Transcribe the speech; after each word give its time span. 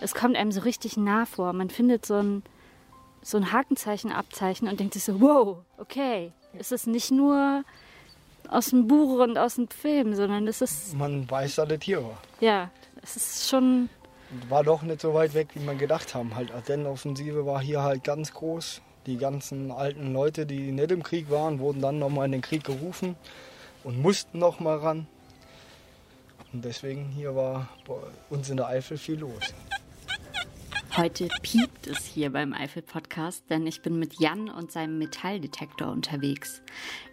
es 0.00 0.14
kommt 0.14 0.36
einem 0.36 0.52
so 0.52 0.60
richtig 0.60 0.96
nah 0.96 1.26
vor. 1.26 1.52
Man 1.52 1.70
findet 1.70 2.06
so 2.06 2.14
ein, 2.14 2.42
so 3.22 3.36
ein 3.36 3.52
Hakenzeichen, 3.52 4.12
Abzeichen 4.12 4.68
und 4.68 4.78
denkt 4.80 4.94
sich 4.94 5.04
so, 5.04 5.20
wow, 5.20 5.58
okay, 5.78 6.32
es 6.58 6.72
ist 6.72 6.86
nicht 6.86 7.10
nur 7.10 7.64
aus 8.48 8.66
dem 8.70 8.86
Buch 8.86 9.20
und 9.22 9.36
aus 9.36 9.56
dem 9.56 9.68
Film, 9.68 10.14
sondern 10.14 10.46
es 10.46 10.60
ist, 10.62 10.94
Man 10.96 11.28
weiß, 11.30 11.56
dass 11.56 11.68
das 11.68 11.78
hier 11.82 12.02
war. 12.02 12.18
ja, 12.40 12.70
es 13.02 13.16
ist 13.16 13.48
schon, 13.48 13.88
War 14.48 14.64
doch 14.64 14.82
nicht 14.82 15.00
so 15.00 15.14
weit 15.14 15.34
weg, 15.34 15.48
wie 15.54 15.60
man 15.64 15.78
gedacht 15.78 16.14
haben. 16.14 16.34
Halt, 16.34 16.52
Ardennenoffensive 16.52 17.44
war 17.46 17.60
hier 17.60 17.82
halt 17.82 18.04
ganz 18.04 18.32
groß. 18.32 18.80
Die 19.06 19.16
ganzen 19.16 19.70
alten 19.70 20.12
Leute, 20.12 20.44
die 20.46 20.70
nicht 20.72 20.90
im 20.90 21.02
Krieg 21.02 21.30
waren, 21.30 21.60
wurden 21.60 21.80
dann 21.80 21.98
nochmal 21.98 22.26
in 22.26 22.32
den 22.32 22.42
Krieg 22.42 22.64
gerufen 22.64 23.16
und 23.84 24.02
mussten 24.02 24.38
nochmal 24.38 24.78
ran. 24.78 25.06
Und 26.52 26.64
deswegen 26.64 27.06
hier 27.10 27.34
war 27.36 27.68
bei 27.86 27.94
uns 28.30 28.50
in 28.50 28.56
der 28.56 28.66
Eifel 28.66 28.98
viel 28.98 29.20
los. 29.20 29.40
Heute 30.98 31.28
piept 31.42 31.86
es 31.86 32.04
hier 32.06 32.32
beim 32.32 32.52
Eifel-Podcast, 32.52 33.48
denn 33.50 33.68
ich 33.68 33.82
bin 33.82 34.00
mit 34.00 34.18
Jan 34.18 34.48
und 34.50 34.72
seinem 34.72 34.98
Metalldetektor 34.98 35.92
unterwegs. 35.92 36.60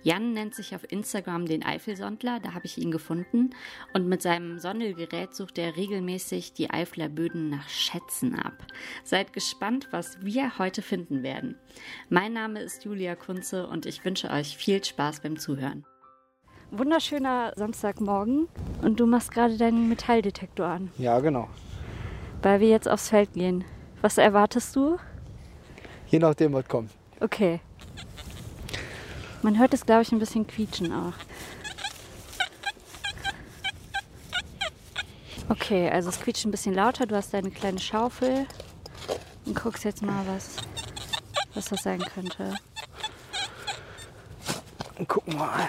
Jan 0.02 0.34
nennt 0.34 0.56
sich 0.56 0.74
auf 0.74 0.92
Instagram 0.92 1.46
den 1.46 1.64
Eifelsondler, 1.64 2.40
da 2.40 2.56
habe 2.56 2.66
ich 2.66 2.80
ihn 2.80 2.90
gefunden. 2.90 3.52
Und 3.94 4.08
mit 4.08 4.24
seinem 4.24 4.58
Sondelgerät 4.58 5.36
sucht 5.36 5.60
er 5.60 5.76
regelmäßig 5.78 6.54
die 6.54 6.72
Eifler 6.72 7.10
Böden 7.10 7.52
nach 7.52 7.70
Schätzen 7.70 8.34
ab. 8.40 8.66
Seid 9.04 9.34
gespannt, 9.34 9.90
was 9.92 10.18
wir 10.20 10.58
heute 10.58 10.82
finden 10.82 11.22
werden. 11.22 11.56
Mein 12.10 12.34
Name 12.34 12.62
ist 12.62 12.86
Julia 12.86 13.16
Kunze 13.16 13.68
und 13.68 13.86
ich 13.86 14.04
wünsche 14.04 14.32
euch 14.32 14.58
viel 14.58 14.84
Spaß 14.84 15.20
beim 15.20 15.38
Zuhören. 15.38 15.86
Wunderschöner 16.72 17.54
Samstagmorgen 17.56 18.48
und 18.82 19.00
du 19.00 19.06
machst 19.06 19.32
gerade 19.32 19.58
deinen 19.58 19.88
Metalldetektor 19.90 20.66
an, 20.66 20.92
Ja, 20.98 21.20
genau. 21.20 21.48
weil 22.42 22.60
wir 22.62 22.70
jetzt 22.70 22.90
aufs 22.90 23.10
Feld 23.10 23.34
gehen. 23.34 23.64
Was 24.02 24.18
erwartest 24.18 24.76
du? 24.76 24.98
Je 26.08 26.20
nachdem, 26.20 26.54
was 26.54 26.68
kommt. 26.68 26.92
Okay. 27.20 27.60
Man 29.42 29.60
hört 29.60 29.74
es, 29.74 29.86
glaube 29.86 30.02
ich, 30.02 30.12
ein 30.12 30.20
bisschen 30.20 30.46
quietschen 30.48 30.92
auch. 30.92 31.14
Okay, 35.50 35.90
also 35.90 36.10
es 36.10 36.20
quietscht 36.20 36.46
ein 36.46 36.52
bisschen 36.52 36.74
lauter. 36.74 37.06
Du 37.06 37.16
hast 37.16 37.34
deine 37.34 37.52
kleine 37.52 37.80
Schaufel 37.80 38.48
und 39.46 39.56
guckst 39.56 39.84
jetzt 39.84 40.02
mal, 40.02 40.26
was, 40.28 40.58
was 41.54 41.66
das 41.66 41.84
sein 41.84 42.00
könnte. 42.00 42.56
Guck 45.08 45.28
mal. 45.34 45.68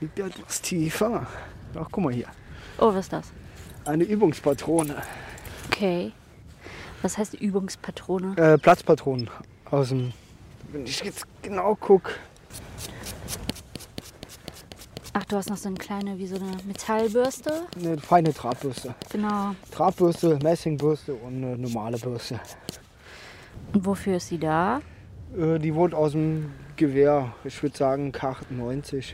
Liegt 0.00 0.18
ja 0.18 0.26
etwas 0.26 0.60
tiefer. 0.60 1.26
Ach, 1.74 1.88
guck 1.90 2.04
mal 2.04 2.12
hier. 2.12 2.28
Oh, 2.78 2.88
was 2.88 3.06
ist 3.06 3.12
das? 3.12 3.32
Eine 3.84 4.04
Übungspatrone. 4.04 5.02
Okay. 5.66 6.12
Was 7.04 7.18
heißt 7.18 7.34
Übungspatrone? 7.34 8.34
Äh, 8.38 8.56
Platzpatronen 8.56 9.28
aus 9.70 9.90
dem. 9.90 10.14
Wenn 10.72 10.86
ich 10.86 11.04
jetzt 11.04 11.26
genau 11.42 11.74
gucke. 11.74 12.12
Ach, 15.12 15.24
du 15.26 15.36
hast 15.36 15.50
noch 15.50 15.58
so 15.58 15.68
eine 15.68 15.76
kleine, 15.76 16.16
wie 16.16 16.26
so 16.26 16.36
eine 16.36 16.56
Metallbürste. 16.66 17.66
Eine 17.76 17.98
feine 17.98 18.32
Trabürste. 18.32 18.94
Genau. 19.12 19.54
Trabbürste, 19.70 20.38
Messingbürste 20.42 21.12
und 21.12 21.44
eine 21.44 21.58
normale 21.58 21.98
Bürste. 21.98 22.40
Und 23.74 23.84
wofür 23.84 24.16
ist 24.16 24.28
sie 24.28 24.38
da? 24.38 24.80
Äh, 25.36 25.58
die 25.58 25.74
wurde 25.74 25.98
aus 25.98 26.12
dem 26.12 26.52
Gewehr, 26.76 27.34
ich 27.44 27.62
würde 27.62 27.76
sagen 27.76 28.12
K98. 28.12 29.12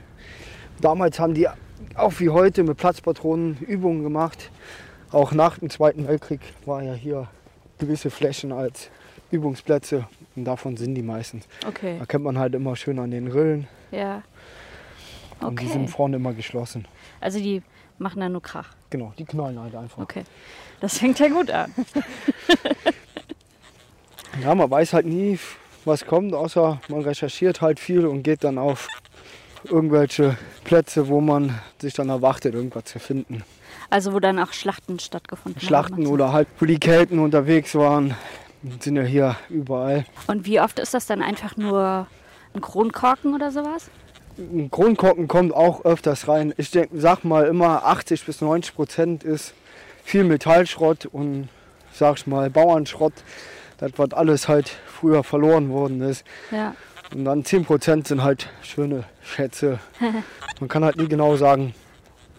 Damals 0.80 1.18
haben 1.18 1.34
die 1.34 1.48
auch 1.96 2.12
wie 2.20 2.30
heute 2.30 2.62
mit 2.62 2.76
Platzpatronen 2.76 3.58
Übungen 3.58 4.04
gemacht. 4.04 4.52
Auch 5.10 5.32
nach 5.32 5.58
dem 5.58 5.70
Zweiten 5.70 6.06
Weltkrieg 6.06 6.40
war 6.64 6.84
ja 6.84 6.94
hier 6.94 7.26
gewisse 7.80 8.10
Flächen 8.10 8.52
als 8.52 8.88
Übungsplätze 9.32 10.06
und 10.36 10.44
davon 10.44 10.76
sind 10.76 10.94
die 10.94 11.02
meistens. 11.02 11.46
Okay. 11.66 11.96
Da 11.98 12.06
kennt 12.06 12.24
man 12.24 12.38
halt 12.38 12.54
immer 12.54 12.76
schön 12.76 12.98
an 12.98 13.10
den 13.10 13.26
Rillen 13.28 13.66
Ja. 13.90 14.22
und 15.40 15.58
die 15.60 15.64
Okay. 15.64 15.72
sind 15.72 15.88
vorne 15.90 16.16
immer 16.16 16.32
geschlossen. 16.32 16.86
Also 17.20 17.38
die 17.40 17.62
machen 17.98 18.20
da 18.20 18.28
nur 18.28 18.42
Krach. 18.42 18.68
Genau, 18.90 19.12
die 19.18 19.24
knallen 19.24 19.58
halt 19.60 19.74
einfach. 19.74 19.98
Okay. 19.98 20.24
Das 20.80 20.98
fängt 20.98 21.18
ja 21.18 21.28
gut 21.28 21.50
an. 21.50 21.72
Ja, 24.42 24.54
man 24.54 24.70
weiß 24.70 24.92
halt 24.92 25.06
nie, 25.06 25.38
was 25.84 26.06
kommt, 26.06 26.34
außer 26.34 26.80
man 26.88 27.00
recherchiert 27.02 27.60
halt 27.60 27.80
viel 27.80 28.06
und 28.06 28.22
geht 28.22 28.44
dann 28.44 28.58
auf 28.58 28.86
irgendwelche 29.64 30.36
Plätze, 30.64 31.08
wo 31.08 31.20
man 31.20 31.58
sich 31.80 31.94
dann 31.94 32.08
erwartet, 32.08 32.54
irgendwas 32.54 32.84
zu 32.84 32.98
finden. 33.00 33.42
Also 33.90 34.12
wo 34.12 34.20
dann 34.20 34.38
auch 34.38 34.52
Schlachten 34.52 34.98
stattgefunden 34.98 35.60
Schlachten 35.60 36.04
haben. 36.04 36.06
oder 36.06 36.32
halt, 36.32 36.48
wo 36.58 36.66
die 36.66 36.78
Kelten 36.78 37.18
unterwegs 37.18 37.74
waren, 37.74 38.14
sind 38.80 38.96
ja 38.96 39.02
hier 39.02 39.36
überall. 39.48 40.04
Und 40.26 40.46
wie 40.46 40.60
oft 40.60 40.78
ist 40.78 40.94
das 40.94 41.06
dann 41.06 41.22
einfach 41.22 41.56
nur 41.56 42.06
ein 42.54 42.60
Kronkorken 42.60 43.34
oder 43.34 43.50
sowas? 43.50 43.90
Ein 44.38 44.70
Kronkorken 44.70 45.28
kommt 45.28 45.52
auch 45.52 45.84
öfters 45.84 46.28
rein. 46.28 46.54
Ich 46.56 46.70
denk, 46.70 46.90
sag 46.94 47.24
mal 47.24 47.46
immer 47.46 47.84
80 47.84 48.24
bis 48.24 48.40
90 48.40 48.74
Prozent 48.74 49.24
ist 49.24 49.54
viel 50.04 50.24
Metallschrott 50.24 51.06
und 51.06 51.48
sag 51.92 52.18
ich 52.18 52.26
mal 52.26 52.48
Bauernschrott. 52.48 53.12
Das 53.78 53.92
was 53.96 54.12
alles 54.12 54.48
halt 54.48 54.68
früher 54.68 55.24
verloren 55.24 55.70
worden 55.70 56.02
ist. 56.02 56.24
Ja. 56.50 56.74
Und 57.14 57.24
dann 57.24 57.44
10 57.44 57.64
Prozent 57.64 58.06
sind 58.06 58.22
halt 58.22 58.48
schöne 58.62 59.04
Schätze. 59.22 59.80
Man 60.60 60.68
kann 60.68 60.84
halt 60.84 60.96
nie 60.96 61.08
genau 61.08 61.36
sagen, 61.36 61.74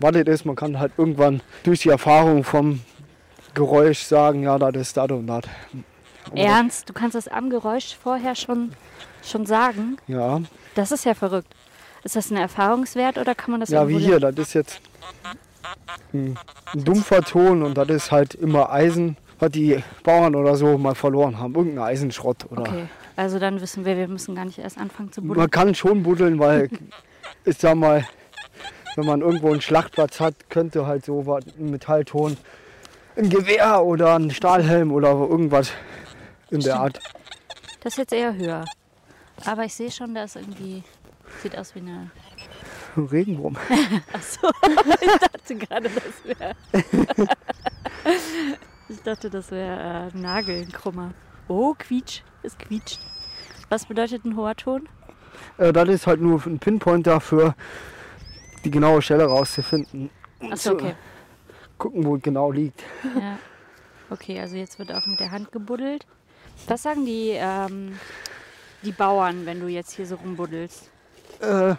das 0.10 0.24
ist. 0.24 0.46
Man 0.46 0.56
kann 0.56 0.80
halt 0.80 0.94
irgendwann 0.98 1.42
durch 1.64 1.82
die 1.82 1.90
Erfahrung 1.90 2.44
vom 2.44 2.82
Geräusch 3.54 4.00
sagen, 4.04 4.44
ja, 4.44 4.58
das 4.58 4.76
ist 4.76 4.98
das 4.98 5.12
und 5.12 5.28
das. 5.28 5.44
Ernst, 6.34 6.90
du 6.90 6.94
kannst 6.94 7.16
das 7.16 7.28
am 7.28 7.50
Geräusch 7.50 7.96
vorher 8.02 8.36
schon, 8.36 8.72
schon 9.24 9.46
sagen? 9.46 9.98
Ja, 10.08 10.42
Das 10.76 10.92
ist 10.92 11.06
ja 11.06 11.14
verrückt. 11.14 11.54
Ist 12.04 12.16
das 12.16 12.32
ein 12.32 12.38
Erfahrungswert 12.38 13.18
oder 13.18 13.36
kann 13.36 13.52
man 13.52 13.60
das 13.60 13.70
ja 13.70 13.88
wie 13.88 14.00
hier, 14.00 14.20
das 14.20 14.36
ist 14.38 14.54
jetzt 14.54 14.82
ein, 16.14 16.38
ein 16.74 16.84
dumpfer 16.84 17.22
Ton 17.22 17.62
und 17.62 17.78
das 17.78 17.90
ist 17.90 18.12
halt 18.12 18.34
immer 18.34 18.72
Eisen, 18.72 19.18
was 19.40 19.52
die 19.52 19.84
Bauern 20.04 20.36
oder 20.36 20.56
so 20.56 20.78
mal 20.78 20.96
verloren 20.96 21.38
haben. 21.38 21.54
Irgendein 21.56 21.86
Eisenschrott. 21.86 22.50
Oder 22.50 22.62
Okay, 22.62 22.86
also 23.16 23.38
dann 23.40 23.62
wissen 23.62 23.86
wir, 23.86 23.98
wir 23.98 24.08
müssen 24.08 24.36
gar 24.36 24.46
nicht 24.46 24.58
erst 24.58 24.78
anfangen 24.78 25.12
zu 25.12 25.22
buddeln. 25.22 25.40
Man 25.40 25.52
kann 25.52 25.76
schon 25.76 26.02
buddeln, 26.04 26.40
weil 26.40 26.70
ich 27.46 27.58
sag 27.58 27.76
mal, 27.76 28.08
wenn 28.96 29.06
man 29.06 29.22
irgendwo 29.22 29.52
einen 29.52 29.62
Schlachtplatz 29.62 30.19
hat, 30.19 30.50
könnte 30.50 30.85
halt 30.85 31.06
so 31.06 31.25
was, 31.25 31.46
ein 31.57 31.72
Metallton, 31.72 32.38
ein 33.16 33.29
Gewehr 33.29 33.84
oder 33.84 34.16
ein 34.16 34.31
Stahlhelm 34.31 34.91
oder 34.91 35.12
irgendwas 35.12 35.72
in 36.50 36.62
der 36.62 36.79
Art. 36.79 37.00
Das 37.81 37.94
ist 37.94 37.97
jetzt 37.97 38.13
eher 38.13 38.35
höher. 38.35 38.66
Aber 39.46 39.66
ich 39.66 39.74
sehe 39.74 39.91
schon, 39.91 40.13
da 40.13 40.24
ist 40.24 40.35
irgendwie, 40.35 40.84
sieht 41.41 41.57
aus 41.57 41.74
wie 41.75 41.79
eine... 41.79 42.12
Ein 42.96 43.06
Regenwurm. 43.06 43.56
Achso, 44.13 44.50
ich 45.02 45.19
dachte 45.19 45.56
gerade, 45.56 45.90
das 45.90 46.25
wäre... 46.25 46.56
ich 48.90 49.02
dachte, 49.02 49.29
das 49.29 49.52
wäre 49.52 50.12
äh, 50.13 50.18
Nagelkrummer. 50.18 51.13
Oh, 51.47 51.73
quietsch, 51.78 52.22
es 52.44 52.58
quietscht. 52.58 53.00
Was 53.69 53.85
bedeutet 53.85 54.25
ein 54.25 54.35
hoher 54.35 54.56
Ton? 54.56 54.90
Äh, 55.58 55.73
das 55.73 55.90
ist 55.90 56.08
halt 56.08 56.22
nur 56.22 56.46
ein 56.46 56.59
Pinpointer 56.59 57.22
für 57.22 57.56
die 58.64 58.72
genaue 58.72 59.02
Stelle 59.02 59.26
rauszufinden. 59.26 60.10
Und 60.40 60.54
Achso, 60.54 60.74
okay. 60.74 60.96
gucken, 61.78 62.06
wo 62.06 62.16
es 62.16 62.22
genau 62.22 62.52
liegt. 62.52 62.84
Ja. 63.20 63.38
Okay, 64.10 64.40
also 64.42 64.58
jetzt 64.58 64.78
wird 64.78 64.92
auch 64.92 65.06
mit 65.06 65.22
der 65.22 65.32
Hand 65.32 65.54
gebuddelt. 65.54 66.06
Was 66.68 66.84
sagen 66.84 67.06
die, 67.06 67.30
ähm, 67.30 67.98
die 68.84 68.92
Bauern, 68.92 69.46
wenn 69.46 69.62
du 69.62 69.68
jetzt 69.68 69.94
hier 69.94 70.06
so 70.06 70.16
rumbuddelst? 70.16 70.92
Äh, 71.40 71.76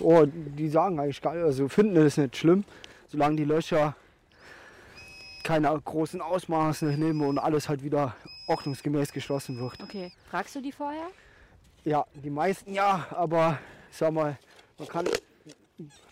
oh, 0.00 0.26
die 0.26 0.68
sagen 0.68 0.98
eigentlich 0.98 1.22
gar 1.22 1.34
nicht, 1.34 1.44
also 1.44 1.68
finden 1.68 1.96
es 1.96 2.16
nicht 2.16 2.36
schlimm, 2.36 2.64
solange 3.08 3.36
die 3.36 3.44
Löcher 3.44 3.94
keine 5.44 5.68
großen 5.84 6.20
Ausmaße 6.20 6.86
nehmen 6.86 7.22
und 7.22 7.38
alles 7.38 7.68
halt 7.68 7.82
wieder 7.82 8.14
ordnungsgemäß 8.46 9.12
geschlossen 9.12 9.58
wird. 9.58 9.80
Okay, 9.82 10.12
fragst 10.28 10.56
du 10.56 10.60
die 10.60 10.72
vorher? 10.72 11.06
Ja, 11.84 12.04
die 12.14 12.30
meisten 12.30 12.74
ja, 12.74 13.06
aber 13.10 13.58
ich 13.90 13.96
sag 13.96 14.12
mal, 14.12 14.38
man 14.78 14.88
kann 14.88 15.06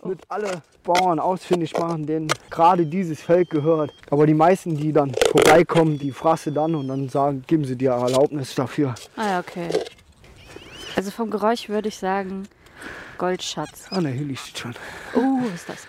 nicht 0.04 0.24
alle 0.30 0.62
Bauern 0.84 1.18
ausfindig 1.18 1.76
machen, 1.78 2.06
denen 2.06 2.28
gerade 2.50 2.86
dieses 2.86 3.20
Feld 3.20 3.50
gehört. 3.50 3.92
Aber 4.10 4.26
die 4.26 4.34
meisten, 4.34 4.76
die 4.76 4.92
dann 4.92 5.12
vorbeikommen, 5.30 5.98
die 5.98 6.12
frasse 6.12 6.52
dann 6.52 6.74
und 6.74 6.88
dann 6.88 7.08
sagen, 7.08 7.44
geben 7.46 7.64
sie 7.64 7.76
dir 7.76 7.90
Erlaubnis 7.90 8.54
dafür. 8.54 8.94
Ah 9.16 9.26
ja, 9.26 9.40
okay. 9.40 9.68
Also 10.96 11.10
vom 11.10 11.30
Geräusch 11.30 11.68
würde 11.68 11.88
ich 11.88 11.96
sagen 11.98 12.48
Goldschatz. 13.18 13.86
Ah 13.90 14.00
ne, 14.00 14.10
hier 14.10 14.26
liegt 14.26 14.40
es 14.40 14.58
schon. 14.58 14.74
Oh, 15.14 15.38
was 15.44 15.54
ist 15.54 15.68
das? 15.68 15.86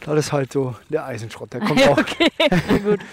Das 0.00 0.18
ist 0.18 0.32
halt 0.32 0.52
so 0.52 0.74
der 0.88 1.04
Eisenschrott, 1.04 1.52
der 1.52 1.60
kommt 1.66 1.80
Ja, 1.80 1.90
auch 1.92 1.98
okay, 1.98 2.28
na 2.40 2.78
gut. 2.78 3.00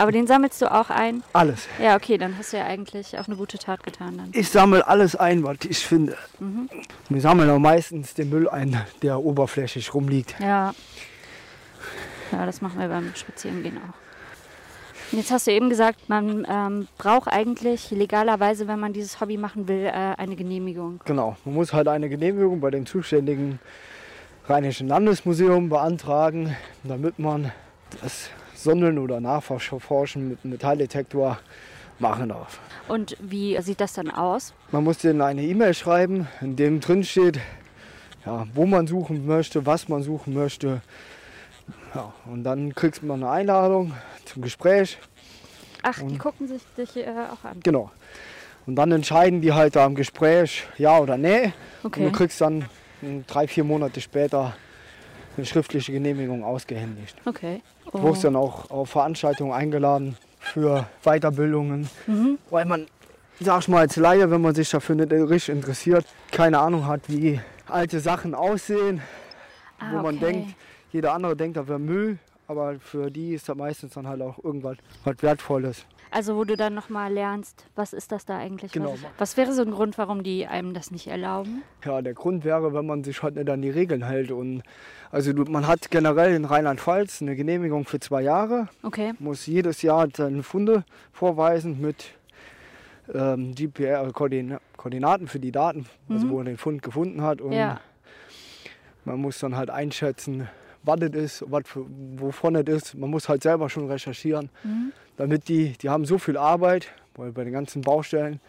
Aber 0.00 0.12
den 0.12 0.26
sammelst 0.26 0.62
du 0.62 0.72
auch 0.72 0.88
ein? 0.88 1.22
alles. 1.34 1.68
Ja, 1.78 1.94
okay, 1.94 2.16
dann 2.16 2.38
hast 2.38 2.54
du 2.54 2.56
ja 2.56 2.64
eigentlich 2.64 3.18
auch 3.18 3.26
eine 3.26 3.36
gute 3.36 3.58
Tat 3.58 3.82
getan 3.82 4.16
dann. 4.16 4.30
Ich 4.32 4.48
sammle 4.48 4.88
alles 4.88 5.14
ein, 5.14 5.44
was 5.44 5.58
ich 5.68 5.86
finde. 5.86 6.16
Mhm. 6.38 6.70
Wir 7.10 7.20
sammeln 7.20 7.50
auch 7.50 7.58
meistens 7.58 8.14
den 8.14 8.30
Müll 8.30 8.48
ein, 8.48 8.80
der 9.02 9.20
oberflächlich 9.20 9.92
rumliegt. 9.92 10.36
Ja. 10.40 10.72
Ja, 12.32 12.46
das 12.46 12.62
machen 12.62 12.80
wir 12.80 12.88
beim 12.88 13.14
Spazierengehen 13.14 13.76
auch. 13.76 15.14
Jetzt 15.14 15.30
hast 15.30 15.46
du 15.46 15.52
eben 15.52 15.68
gesagt, 15.68 16.08
man 16.08 16.46
ähm, 16.48 16.88
braucht 16.96 17.28
eigentlich 17.28 17.90
legalerweise, 17.90 18.68
wenn 18.68 18.80
man 18.80 18.94
dieses 18.94 19.20
Hobby 19.20 19.36
machen 19.36 19.68
will, 19.68 19.84
äh, 19.84 19.90
eine 19.92 20.34
Genehmigung. 20.34 21.00
Genau, 21.04 21.36
man 21.44 21.54
muss 21.56 21.74
halt 21.74 21.88
eine 21.88 22.08
Genehmigung 22.08 22.60
bei 22.60 22.70
dem 22.70 22.86
zuständigen 22.86 23.58
Rheinischen 24.48 24.88
Landesmuseum 24.88 25.68
beantragen, 25.68 26.56
damit 26.84 27.18
man 27.18 27.52
das 28.00 28.30
Sondeln 28.62 28.98
oder 28.98 29.20
Nachforschen 29.20 30.28
mit 30.28 30.38
einem 30.42 30.52
Metalldetektor 30.52 31.38
machen 31.98 32.30
darf. 32.30 32.60
Und 32.88 33.16
wie 33.20 33.60
sieht 33.60 33.80
das 33.80 33.92
dann 33.92 34.10
aus? 34.10 34.54
Man 34.72 34.84
muss 34.84 34.98
denen 34.98 35.20
eine 35.20 35.42
E-Mail 35.42 35.74
schreiben, 35.74 36.28
in 36.40 36.56
dem 36.56 36.80
drin 36.80 37.04
steht, 37.04 37.38
ja, 38.24 38.46
wo 38.54 38.66
man 38.66 38.86
suchen 38.86 39.26
möchte, 39.26 39.66
was 39.66 39.88
man 39.88 40.02
suchen 40.02 40.34
möchte. 40.34 40.82
Ja, 41.94 42.12
und 42.26 42.44
dann 42.44 42.74
kriegst 42.74 43.02
man 43.02 43.22
eine 43.22 43.30
Einladung 43.30 43.92
zum 44.24 44.42
Gespräch. 44.42 44.98
Ach, 45.82 45.98
die 45.98 46.18
gucken 46.18 46.46
sich 46.46 46.62
dich 46.76 46.96
äh, 46.96 47.08
auch 47.08 47.44
an. 47.44 47.60
Genau. 47.62 47.90
Und 48.66 48.76
dann 48.76 48.92
entscheiden 48.92 49.40
die 49.40 49.52
halt 49.52 49.76
da 49.76 49.86
im 49.86 49.94
Gespräch, 49.94 50.64
ja 50.78 50.98
oder 50.98 51.16
nee. 51.16 51.52
Okay. 51.82 52.00
Und 52.00 52.12
du 52.12 52.16
kriegst 52.16 52.40
dann 52.40 52.66
mh, 53.00 53.24
drei, 53.26 53.48
vier 53.48 53.64
Monate 53.64 54.00
später 54.00 54.54
eine 55.36 55.46
schriftliche 55.46 55.92
Genehmigung 55.92 56.44
ausgehändigt. 56.44 57.16
Okay. 57.24 57.62
Du 57.92 58.02
wirst 58.02 58.24
dann 58.24 58.36
auch 58.36 58.70
auf 58.70 58.90
Veranstaltungen 58.90 59.52
eingeladen 59.52 60.16
für 60.38 60.86
Weiterbildungen, 61.02 61.88
Mhm. 62.06 62.38
weil 62.50 62.64
man, 62.64 62.86
sag 63.40 63.60
ich 63.62 63.68
mal 63.68 63.80
als 63.80 63.96
Laie, 63.96 64.30
wenn 64.30 64.40
man 64.40 64.54
sich 64.54 64.70
dafür 64.70 64.94
nicht 64.96 65.12
richtig 65.12 65.54
interessiert, 65.54 66.06
keine 66.30 66.58
Ahnung 66.58 66.86
hat, 66.86 67.02
wie 67.08 67.40
alte 67.68 68.00
Sachen 68.00 68.34
aussehen, 68.34 69.00
Ah, 69.78 69.92
wo 69.92 69.96
man 70.02 70.16
okay. 70.16 70.24
denkt, 70.26 70.54
jeder 70.92 71.12
andere 71.14 71.36
denkt, 71.36 71.56
das 71.56 71.68
wäre 71.68 71.78
Müll, 71.78 72.18
aber 72.50 72.80
für 72.80 73.10
die 73.12 73.32
ist 73.34 73.48
da 73.48 73.54
meistens 73.54 73.94
dann 73.94 74.08
halt 74.08 74.20
auch 74.22 74.42
irgendwas 74.42 74.76
was 75.04 75.14
Wertvolles. 75.22 75.86
Also 76.10 76.34
wo 76.36 76.42
du 76.42 76.56
dann 76.56 76.74
nochmal 76.74 77.12
lernst, 77.12 77.64
was 77.76 77.92
ist 77.92 78.10
das 78.10 78.24
da 78.26 78.36
eigentlich? 78.36 78.72
Genau. 78.72 78.94
Was, 78.94 79.00
was 79.18 79.36
wäre 79.36 79.52
so 79.52 79.62
ein 79.62 79.70
Grund, 79.70 79.96
warum 79.96 80.24
die 80.24 80.44
einem 80.48 80.74
das 80.74 80.90
nicht 80.90 81.06
erlauben? 81.06 81.62
Ja, 81.84 82.02
der 82.02 82.14
Grund 82.14 82.44
wäre, 82.44 82.74
wenn 82.74 82.84
man 82.84 83.04
sich 83.04 83.22
halt 83.22 83.36
nicht 83.36 83.48
an 83.48 83.62
die 83.62 83.70
Regeln 83.70 84.02
hält. 84.04 84.32
Und 84.32 84.64
also 85.12 85.32
man 85.48 85.68
hat 85.68 85.92
generell 85.92 86.34
in 86.34 86.44
Rheinland-Pfalz 86.44 87.22
eine 87.22 87.36
Genehmigung 87.36 87.84
für 87.84 88.00
zwei 88.00 88.22
Jahre, 88.22 88.68
Okay. 88.82 89.12
muss 89.20 89.46
jedes 89.46 89.82
Jahr 89.82 90.08
seine 90.12 90.42
Funde 90.42 90.84
vorweisen 91.12 91.80
mit 91.80 92.06
ähm, 93.14 93.54
GPR-Koordinaten 93.54 95.28
für 95.28 95.38
die 95.40 95.52
Daten, 95.52 95.86
also 96.08 96.28
wo 96.28 96.38
er 96.40 96.44
den 96.44 96.56
Fund 96.58 96.82
gefunden 96.82 97.22
hat. 97.22 97.40
Und 97.40 97.50
Mhm. 97.50 97.56
Ja. 97.56 97.80
man 99.04 99.20
muss 99.20 99.38
dann 99.38 99.56
halt 99.56 99.70
einschätzen, 99.70 100.48
was 100.82 101.00
es 101.02 101.14
ist, 101.14 101.44
was 101.50 101.62
für, 101.66 101.84
wovon 102.16 102.56
es 102.56 102.68
ist. 102.68 102.94
Man 102.94 103.10
muss 103.10 103.28
halt 103.28 103.42
selber 103.42 103.68
schon 103.68 103.88
recherchieren, 103.90 104.48
Mhm. 104.64 104.92
damit 105.16 105.48
die, 105.48 105.72
die 105.78 105.88
haben 105.90 106.04
so 106.04 106.18
viel 106.18 106.36
Arbeit, 106.36 106.88
weil 107.16 107.32
bei 107.32 107.44
den 107.44 107.52
ganzen 107.52 107.82
Baustellen 107.82 108.40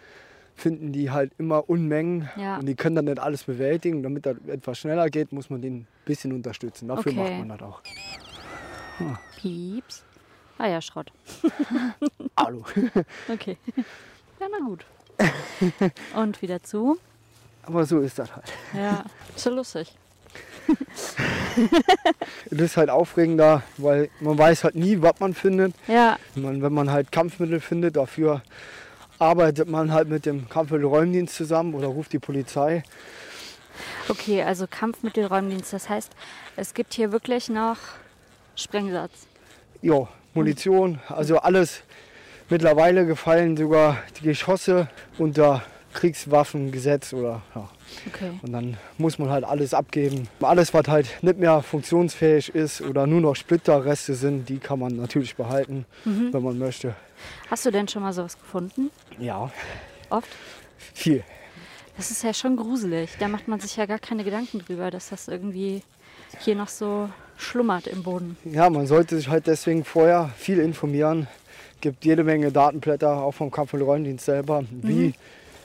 finden 0.55 0.91
die 0.91 1.09
halt 1.11 1.31
immer 1.37 1.69
Unmengen 1.69 2.29
Ja. 2.35 2.57
und 2.57 2.65
die 2.67 2.75
können 2.75 2.95
dann 2.95 3.05
nicht 3.05 3.19
alles 3.19 3.43
bewältigen. 3.43 4.03
Damit 4.03 4.25
das 4.25 4.37
etwas 4.47 4.77
schneller 4.79 5.09
geht, 5.09 5.31
muss 5.31 5.49
man 5.49 5.61
den 5.61 5.79
ein 5.81 5.87
bisschen 6.05 6.31
unterstützen. 6.33 6.87
Dafür 6.87 7.11
Okay. 7.13 7.21
macht 7.21 7.47
man 7.47 7.57
das 7.57 7.61
auch. 7.61 7.81
Pieps. 9.37 10.03
Ah 10.57 10.67
ja, 10.67 10.81
Schrott. 10.81 11.11
Hallo. 12.37 12.63
Okay. 13.29 13.57
Ja, 14.39 14.47
na 14.51 14.65
gut. 14.65 14.85
Und 16.15 16.41
wieder 16.41 16.61
zu. 16.63 16.97
Aber 17.63 17.85
so 17.85 17.99
ist 17.99 18.17
das 18.19 18.35
halt. 18.35 18.45
Ja, 18.73 19.03
ist 19.35 19.45
ja 19.45 19.51
lustig. 19.51 19.95
Es 22.49 22.59
ist 22.59 22.77
halt 22.77 22.89
aufregender, 22.89 23.63
weil 23.77 24.09
man 24.19 24.37
weiß 24.37 24.63
halt 24.63 24.75
nie, 24.75 25.01
was 25.01 25.19
man 25.19 25.33
findet. 25.33 25.73
Ja, 25.87 26.17
Man, 26.35 26.61
wenn 26.61 26.73
man 26.73 26.91
halt 26.91 27.11
Kampfmittel 27.11 27.59
findet, 27.59 27.95
dafür 27.95 28.41
arbeitet 29.19 29.67
man 29.67 29.91
halt 29.93 30.09
mit 30.09 30.25
dem 30.25 30.49
Kampfmittelräumdienst 30.49 31.35
zusammen 31.35 31.73
oder 31.75 31.87
ruft 31.87 32.13
die 32.13 32.19
Polizei. 32.19 32.83
okay, 34.09 34.43
also 34.43 34.65
Kampfmittelräumdienst. 34.69 35.73
Das 35.73 35.89
heißt, 35.89 36.11
es 36.55 36.73
gibt 36.73 36.93
hier 36.93 37.11
wirklich 37.11 37.49
noch 37.49 37.77
Sprengsatz. 38.55 39.11
Ja, 39.81 40.07
Munition, 40.33 40.99
also 41.07 41.37
alles. 41.39 41.81
Mittlerweile 42.49 43.05
gefallen 43.05 43.55
sogar 43.55 43.97
die 44.19 44.25
Geschosse 44.25 44.89
unter 45.17 45.63
Kriegswaffengesetz 45.93 47.13
oder 47.13 47.41
ja. 47.55 47.69
Okay. 48.07 48.31
Und 48.41 48.51
dann 48.53 48.77
muss 48.97 49.19
man 49.19 49.29
halt 49.29 49.43
alles 49.43 49.73
abgeben. 49.73 50.27
Alles, 50.41 50.73
was 50.73 50.87
halt 50.87 51.07
nicht 51.23 51.37
mehr 51.39 51.61
funktionsfähig 51.61 52.53
ist 52.55 52.81
oder 52.81 53.05
nur 53.07 53.21
noch 53.21 53.35
Splitterreste 53.35 54.13
sind, 54.15 54.49
die 54.49 54.57
kann 54.59 54.79
man 54.79 54.95
natürlich 54.95 55.35
behalten, 55.35 55.85
Mhm. 56.05 56.33
wenn 56.33 56.43
man 56.43 56.57
möchte. 56.57 56.95
Hast 57.49 57.65
du 57.65 57.71
denn 57.71 57.87
schon 57.87 58.01
mal 58.01 58.13
sowas 58.13 58.37
gefunden? 58.39 58.89
Ja, 59.19 59.51
Oft? 60.09 60.29
viel. 60.93 61.23
Das 61.97 62.09
ist 62.09 62.23
ja 62.23 62.33
schon 62.33 62.55
gruselig. 62.55 63.11
Da 63.19 63.27
macht 63.27 63.47
man 63.47 63.59
sich 63.59 63.75
ja 63.77 63.85
gar 63.85 63.99
keine 63.99 64.23
Gedanken 64.23 64.59
drüber, 64.59 64.89
dass 64.89 65.09
das 65.09 65.27
irgendwie 65.27 65.83
hier 66.39 66.55
noch 66.55 66.69
so 66.69 67.09
schlummert 67.37 67.85
im 67.87 68.01
Boden. 68.03 68.37
Ja, 68.45 68.69
man 68.69 68.87
sollte 68.87 69.17
sich 69.17 69.27
halt 69.27 69.45
deswegen 69.47 69.83
vorher 69.83 70.31
viel 70.37 70.59
informieren. 70.59 71.27
Gibt 71.81 72.05
jede 72.05 72.23
Menge 72.23 72.51
Datenblätter, 72.51 73.17
auch 73.21 73.33
vom 73.33 73.51
Kampfmittelräumdienst 73.51 74.25
selber, 74.25 74.63
wie 74.71 75.13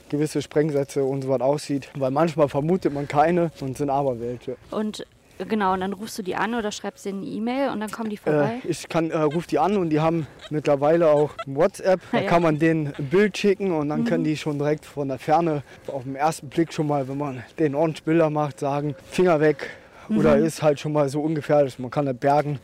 gewisse 0.08 0.42
Sprengsätze 0.42 1.04
und 1.04 1.22
so 1.22 1.28
was 1.28 1.40
aussieht. 1.40 1.90
Weil 1.96 2.10
manchmal 2.10 2.48
vermutet 2.48 2.92
man 2.92 3.08
keine 3.08 3.50
und 3.60 3.76
sind 3.76 3.90
aber 3.90 4.20
welche. 4.20 4.56
Und 4.70 5.06
äh, 5.38 5.44
genau, 5.44 5.74
und 5.74 5.80
dann 5.80 5.92
rufst 5.92 6.18
du 6.18 6.22
die 6.22 6.34
an 6.36 6.54
oder 6.54 6.72
schreibst 6.72 7.04
denen 7.04 7.22
eine 7.22 7.30
E-Mail 7.30 7.70
und 7.70 7.80
dann 7.80 7.90
kommen 7.90 8.10
die 8.10 8.16
vorbei. 8.16 8.60
Äh, 8.64 8.68
ich 8.68 8.88
kann, 8.88 9.10
äh, 9.10 9.18
ruf 9.18 9.46
die 9.46 9.58
an 9.58 9.76
und 9.76 9.90
die 9.90 10.00
haben 10.00 10.26
mittlerweile 10.50 11.10
auch 11.10 11.30
WhatsApp. 11.46 12.00
Da 12.12 12.18
Ja. 12.18 12.22
Mhm. 12.24 12.26
kann 12.28 12.42
man 12.42 12.58
denen 12.58 12.94
ein 12.98 13.06
Bild 13.06 13.36
schicken 13.36 13.72
und 13.72 13.88
dann 13.88 14.04
können 14.04 14.24
die 14.24 14.36
schon 14.36 14.58
direkt 14.58 14.84
von 14.86 15.08
der 15.08 15.18
Ferne 15.18 15.62
auf 15.88 16.04
den 16.04 16.16
ersten 16.16 16.48
Blick 16.48 16.72
schon 16.72 16.86
mal, 16.86 17.06
wenn 17.08 17.18
man 17.18 17.42
den 17.58 17.74
ordentlich 17.74 18.04
Bilder 18.04 18.30
macht, 18.30 18.60
sagen, 18.60 18.94
Finger 19.10 19.40
weg. 19.40 19.70
Mhm. 20.08 20.18
Oder 20.18 20.36
ist 20.36 20.62
halt 20.62 20.80
schon 20.80 20.92
mal 20.92 21.08
so 21.08 21.20
ungefährlich. 21.20 21.78
Man 21.78 21.90
kann 21.90 22.06
das 22.06 22.16
bergen 22.16 22.58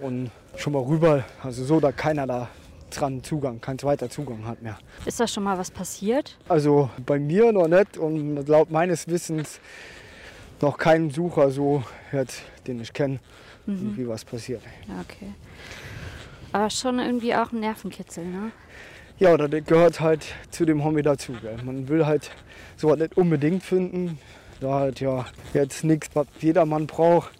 und 0.00 0.30
schon 0.56 0.72
mal 0.74 0.82
rüber. 0.82 1.24
Also 1.42 1.64
so, 1.64 1.80
dass 1.80 1.96
keiner 1.96 2.26
da 2.26 2.48
dran 3.00 3.22
Zugang, 3.24 3.60
kein 3.60 3.78
zweiter 3.78 4.08
Zugang 4.10 4.46
hat 4.46 4.62
mehr. 4.62 4.78
Ist 5.06 5.18
da 5.20 5.26
schon 5.26 5.42
mal 5.44 5.58
was 5.58 5.70
passiert? 5.70 6.36
Also 6.48 6.90
bei 7.04 7.18
mir 7.18 7.52
noch 7.52 7.68
nicht 7.68 7.96
und 7.98 8.46
laut 8.48 8.70
meines 8.70 9.08
Wissens 9.08 9.60
noch 10.60 10.78
kein 10.78 11.10
Sucher 11.10 11.50
so, 11.50 11.82
jetzt, 12.12 12.42
den 12.66 12.80
ich 12.80 12.92
kenne, 12.92 13.18
Mhm. 13.66 13.96
wie 13.96 14.08
was 14.08 14.24
passiert. 14.24 14.62
Okay. 15.02 15.32
Aber 16.52 16.68
schon 16.68 16.98
irgendwie 16.98 17.34
auch 17.34 17.52
ein 17.52 17.60
Nervenkitzel, 17.60 18.24
ne? 18.24 18.50
Ja, 19.18 19.36
das 19.36 19.64
gehört 19.64 20.00
halt 20.00 20.26
zu 20.50 20.64
dem 20.64 20.84
Hobby 20.84 21.02
dazu. 21.02 21.32
Gell? 21.40 21.56
Man 21.64 21.88
will 21.88 22.04
halt 22.06 22.30
sowas 22.76 22.98
nicht 22.98 23.16
unbedingt 23.16 23.62
finden. 23.62 24.18
Da 24.60 24.74
halt 24.80 25.00
ja 25.00 25.26
jetzt 25.54 25.84
nichts, 25.84 26.08
was 26.14 26.26
jedermann 26.40 26.86
braucht. 26.88 27.30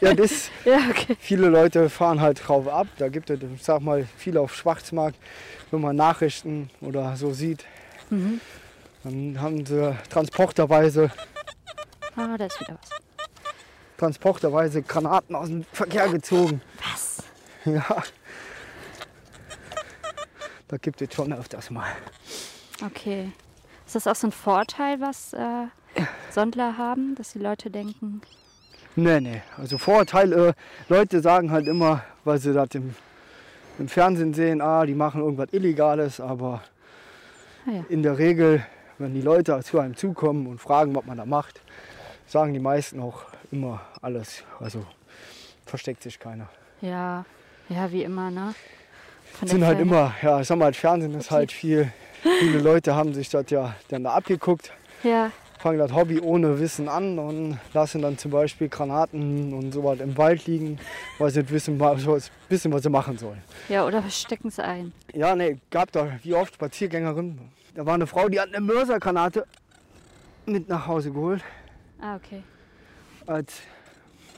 Ja, 0.00 0.14
das, 0.14 0.50
Ja, 0.64 0.78
okay. 0.90 1.16
viele 1.20 1.48
Leute 1.48 1.88
fahren 1.90 2.20
halt 2.20 2.46
drauf 2.46 2.66
ab. 2.68 2.86
Da 2.98 3.08
gibt 3.08 3.30
es, 3.30 3.40
ich 3.42 3.62
sag 3.62 3.80
mal, 3.80 4.06
viel 4.16 4.36
auf 4.36 4.54
Schwarzmarkt. 4.54 5.16
Wenn 5.70 5.80
man 5.80 5.96
Nachrichten 5.96 6.70
oder 6.80 7.16
so 7.16 7.32
sieht, 7.32 7.64
Mhm. 8.10 8.40
dann 9.04 9.40
haben 9.40 9.64
sie 9.64 9.96
transporterweise, 10.10 11.10
Ah, 12.16 12.36
da 12.36 12.46
ist 12.46 12.60
wieder 12.60 12.76
was. 12.80 12.90
transporterweise 13.98 14.82
Granaten 14.82 15.36
aus 15.36 15.46
dem 15.48 15.64
Verkehr 15.72 16.08
gezogen. 16.08 16.60
Was? 16.92 17.22
Ja. 17.64 18.02
Da 20.68 20.76
gibt 20.76 21.02
es 21.02 21.12
schon 21.14 21.32
öfters 21.32 21.70
mal. 21.70 21.90
Okay. 22.84 23.32
Ist 23.86 23.94
das 23.96 24.06
auch 24.06 24.14
so 24.14 24.28
ein 24.28 24.32
Vorteil, 24.32 25.00
was 25.00 25.32
äh, 25.32 25.66
Sondler 26.30 26.78
haben, 26.78 27.14
dass 27.16 27.32
die 27.32 27.38
Leute 27.40 27.70
denken, 27.70 28.20
Nee, 28.96 29.20
nee. 29.20 29.42
Also 29.56 29.78
Vorteil, 29.78 30.32
äh, 30.32 30.52
Leute 30.88 31.20
sagen 31.20 31.50
halt 31.50 31.66
immer, 31.66 32.02
weil 32.24 32.38
sie 32.38 32.52
das 32.52 32.68
im, 32.74 32.94
im 33.78 33.88
Fernsehen 33.88 34.34
sehen, 34.34 34.60
ah, 34.60 34.84
die 34.84 34.94
machen 34.94 35.20
irgendwas 35.22 35.52
Illegales, 35.52 36.20
aber 36.20 36.62
ah 37.66 37.70
ja, 37.70 37.84
in 37.88 38.02
der 38.02 38.18
Regel, 38.18 38.64
wenn 38.98 39.14
die 39.14 39.22
Leute 39.22 39.58
zu 39.62 39.78
einem 39.78 39.96
zukommen 39.96 40.46
und 40.46 40.60
fragen, 40.60 40.94
was 40.94 41.04
man 41.06 41.18
da 41.18 41.24
macht, 41.24 41.60
sagen 42.26 42.52
die 42.52 42.60
meisten 42.60 43.00
auch 43.00 43.22
immer 43.52 43.80
alles. 44.02 44.44
Also 44.58 44.84
versteckt 45.66 46.02
sich 46.02 46.18
keiner. 46.18 46.48
ja, 46.80 47.24
ja, 47.68 47.92
wie 47.92 48.02
immer, 48.02 48.30
ne? 48.32 48.52
Von 49.32 49.46
Es 49.46 49.52
sind 49.52 49.64
halt 49.64 49.78
immer, 49.78 50.12
ja, 50.22 50.40
ich 50.40 50.48
sag 50.48 50.58
mal, 50.58 50.74
Fernsehen 50.74 51.14
ist 51.14 51.30
halt 51.30 51.52
viel, 51.52 51.92
viele 52.40 52.58
Leute 52.58 52.96
haben 52.96 53.14
sich 53.14 53.28
das 53.28 53.48
ja 53.50 53.74
dann 53.88 54.02
da 54.02 54.14
abgeguckt, 54.14 54.72
Ja, 55.04 55.30
fangen 55.60 55.78
das 55.78 55.92
Hobby 55.92 56.20
ohne 56.20 56.58
Wissen 56.58 56.88
an 56.88 57.18
und 57.18 57.58
lassen 57.74 58.00
dann 58.00 58.16
zum 58.16 58.30
Beispiel 58.30 58.68
Granaten 58.68 59.52
und 59.52 59.72
sowas 59.72 60.00
im 60.00 60.16
Wald 60.16 60.46
liegen, 60.46 60.78
weil 61.18 61.30
sie 61.30 61.40
nicht 61.40 61.52
wissen, 61.52 61.78
was, 61.78 62.30
wissen, 62.48 62.72
was 62.72 62.82
sie 62.82 62.88
machen 62.88 63.18
sollen. 63.18 63.42
ja, 63.68 63.84
oder 63.84 64.02
stecken 64.08 64.48
es 64.48 64.58
ein. 64.58 64.92
Ja, 65.12 65.36
nee, 65.36 65.58
gab 65.70 65.92
da 65.92 66.18
wie 66.22 66.34
oft 66.34 66.54
Spaziergängerin. 66.54 67.38
Da 67.74 67.84
war 67.84 67.94
eine 67.94 68.06
Frau, 68.06 68.28
die 68.28 68.40
hat 68.40 68.48
eine 68.48 68.60
Mörsergranate 68.60 69.46
mit 70.46 70.68
nach 70.68 70.86
Hause 70.86 71.12
geholt. 71.12 71.44
Ah, 72.00 72.16
okay. 72.16 72.42
Als, 73.26 73.60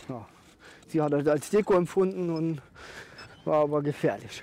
ja, 0.08 0.26
sie 0.88 1.00
hat 1.00 1.12
das 1.12 1.26
als 1.28 1.50
Deko 1.50 1.74
empfunden 1.74 2.30
und 2.30 2.60
war 3.44 3.62
aber 3.62 3.80
gefährlich. 3.82 4.42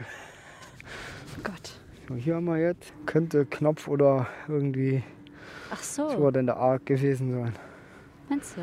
Oh 1.37 1.41
Gott. 1.43 1.73
Hier 2.17 2.35
haben 2.35 2.45
wir 2.45 2.57
jetzt, 2.57 2.91
könnte 3.05 3.45
Knopf 3.45 3.87
oder 3.87 4.27
irgendwie 4.47 5.03
Ach 5.71 5.81
so, 5.83 6.09
so 6.09 6.27
in 6.29 6.45
der 6.45 6.57
Art 6.57 6.85
gewesen 6.85 7.31
sein. 7.31 7.53
meinst 8.29 8.55
du? 8.57 8.61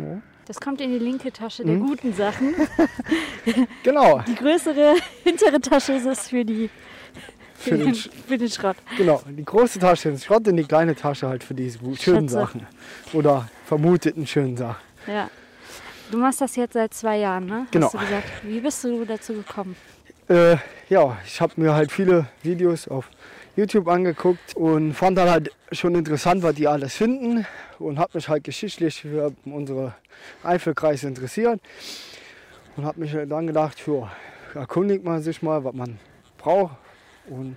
Ja. 0.00 0.20
Das 0.46 0.60
kommt 0.60 0.80
in 0.80 0.90
die 0.92 0.98
linke 0.98 1.32
Tasche 1.32 1.64
der 1.64 1.76
Mhm. 1.76 1.86
guten 1.86 2.12
Sachen. 2.12 2.54
Genau, 3.82 4.20
Die 4.26 4.34
größere 4.34 4.94
hintere 5.24 5.60
Tasche 5.60 5.92
ist 5.94 6.06
es 6.06 6.28
für, 6.28 6.44
die, 6.44 6.68
für, 7.54 7.70
Für 7.70 7.76
den, 7.78 7.86
den 7.86 7.94
für 7.94 8.38
den 8.38 8.48
Schrott. 8.48 8.76
genau. 8.96 9.22
Die 9.28 9.44
große 9.44 9.78
Tasche 9.78 10.08
ins 10.10 10.24
Schrott 10.24 10.46
und 10.48 10.56
die 10.56 10.64
kleine 10.64 10.94
Tasche 10.94 11.28
halt 11.28 11.44
für 11.44 11.54
diese 11.54 11.78
schönen 11.78 11.96
Schätze. 12.28 12.28
Sachen. 12.28 12.66
Oder 13.12 13.48
vermuteten 13.66 14.26
schönen 14.26 14.56
Sachen. 14.56 14.76
Ja. 15.06 15.28
Du 16.10 16.18
machst 16.18 16.40
das 16.40 16.56
jetzt 16.56 16.74
seit 16.74 16.92
zwei 16.94 17.18
Jahren, 17.18 17.46
ne? 17.46 17.66
Genau. 17.70 17.86
Hast 17.86 17.94
du 17.94 17.98
gesagt. 17.98 18.30
Wie 18.42 18.60
bist 18.60 18.84
du 18.84 19.04
dazu 19.04 19.32
gekommen? 19.34 19.76
Äh, 20.28 20.56
ja, 20.88 21.16
ich 21.26 21.40
habe 21.40 21.52
mir 21.56 21.74
halt 21.74 21.90
viele 21.92 22.26
Videos 22.42 22.88
auf 22.88 23.08
YouTube 23.56 23.88
angeguckt 23.88 24.56
und 24.56 24.94
fand 24.94 25.16
dann 25.18 25.30
halt 25.30 25.52
schon 25.72 25.94
interessant, 25.94 26.42
was 26.42 26.54
die 26.54 26.66
alles 26.66 26.94
finden 26.94 27.46
und 27.78 27.98
habe 27.98 28.12
mich 28.14 28.28
halt 28.28 28.44
geschichtlich 28.44 29.02
für 29.02 29.32
unsere 29.44 29.94
Eifelkreise 30.42 31.06
interessiert 31.06 31.60
und 32.76 32.84
habe 32.84 33.00
mich 33.00 33.12
dann 33.28 33.46
gedacht, 33.46 33.80
ja, 33.86 34.10
erkundigt 34.54 35.04
man 35.04 35.22
sich 35.22 35.42
mal, 35.42 35.64
was 35.64 35.74
man 35.74 35.98
braucht 36.38 36.76
und 37.28 37.56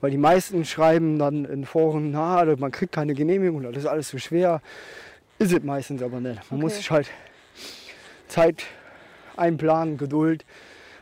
weil 0.00 0.10
die 0.10 0.18
meisten 0.18 0.64
schreiben 0.64 1.18
dann 1.18 1.44
in 1.44 1.64
Foren, 1.64 2.10
na, 2.10 2.44
man 2.56 2.72
kriegt 2.72 2.92
keine 2.92 3.14
Genehmigung, 3.14 3.62
das 3.62 3.76
ist 3.76 3.86
alles 3.86 4.08
zu 4.08 4.18
schwer. 4.18 4.60
Ist 5.38 5.52
es 5.52 5.62
meistens 5.62 6.02
aber 6.02 6.20
nicht. 6.20 6.50
Man 6.50 6.60
muss 6.60 6.72
Okay. 6.72 6.78
sich 6.78 6.90
halt 6.90 7.10
Zeit 8.28 8.64
einplanen, 9.36 9.96
Geduld, 9.98 10.44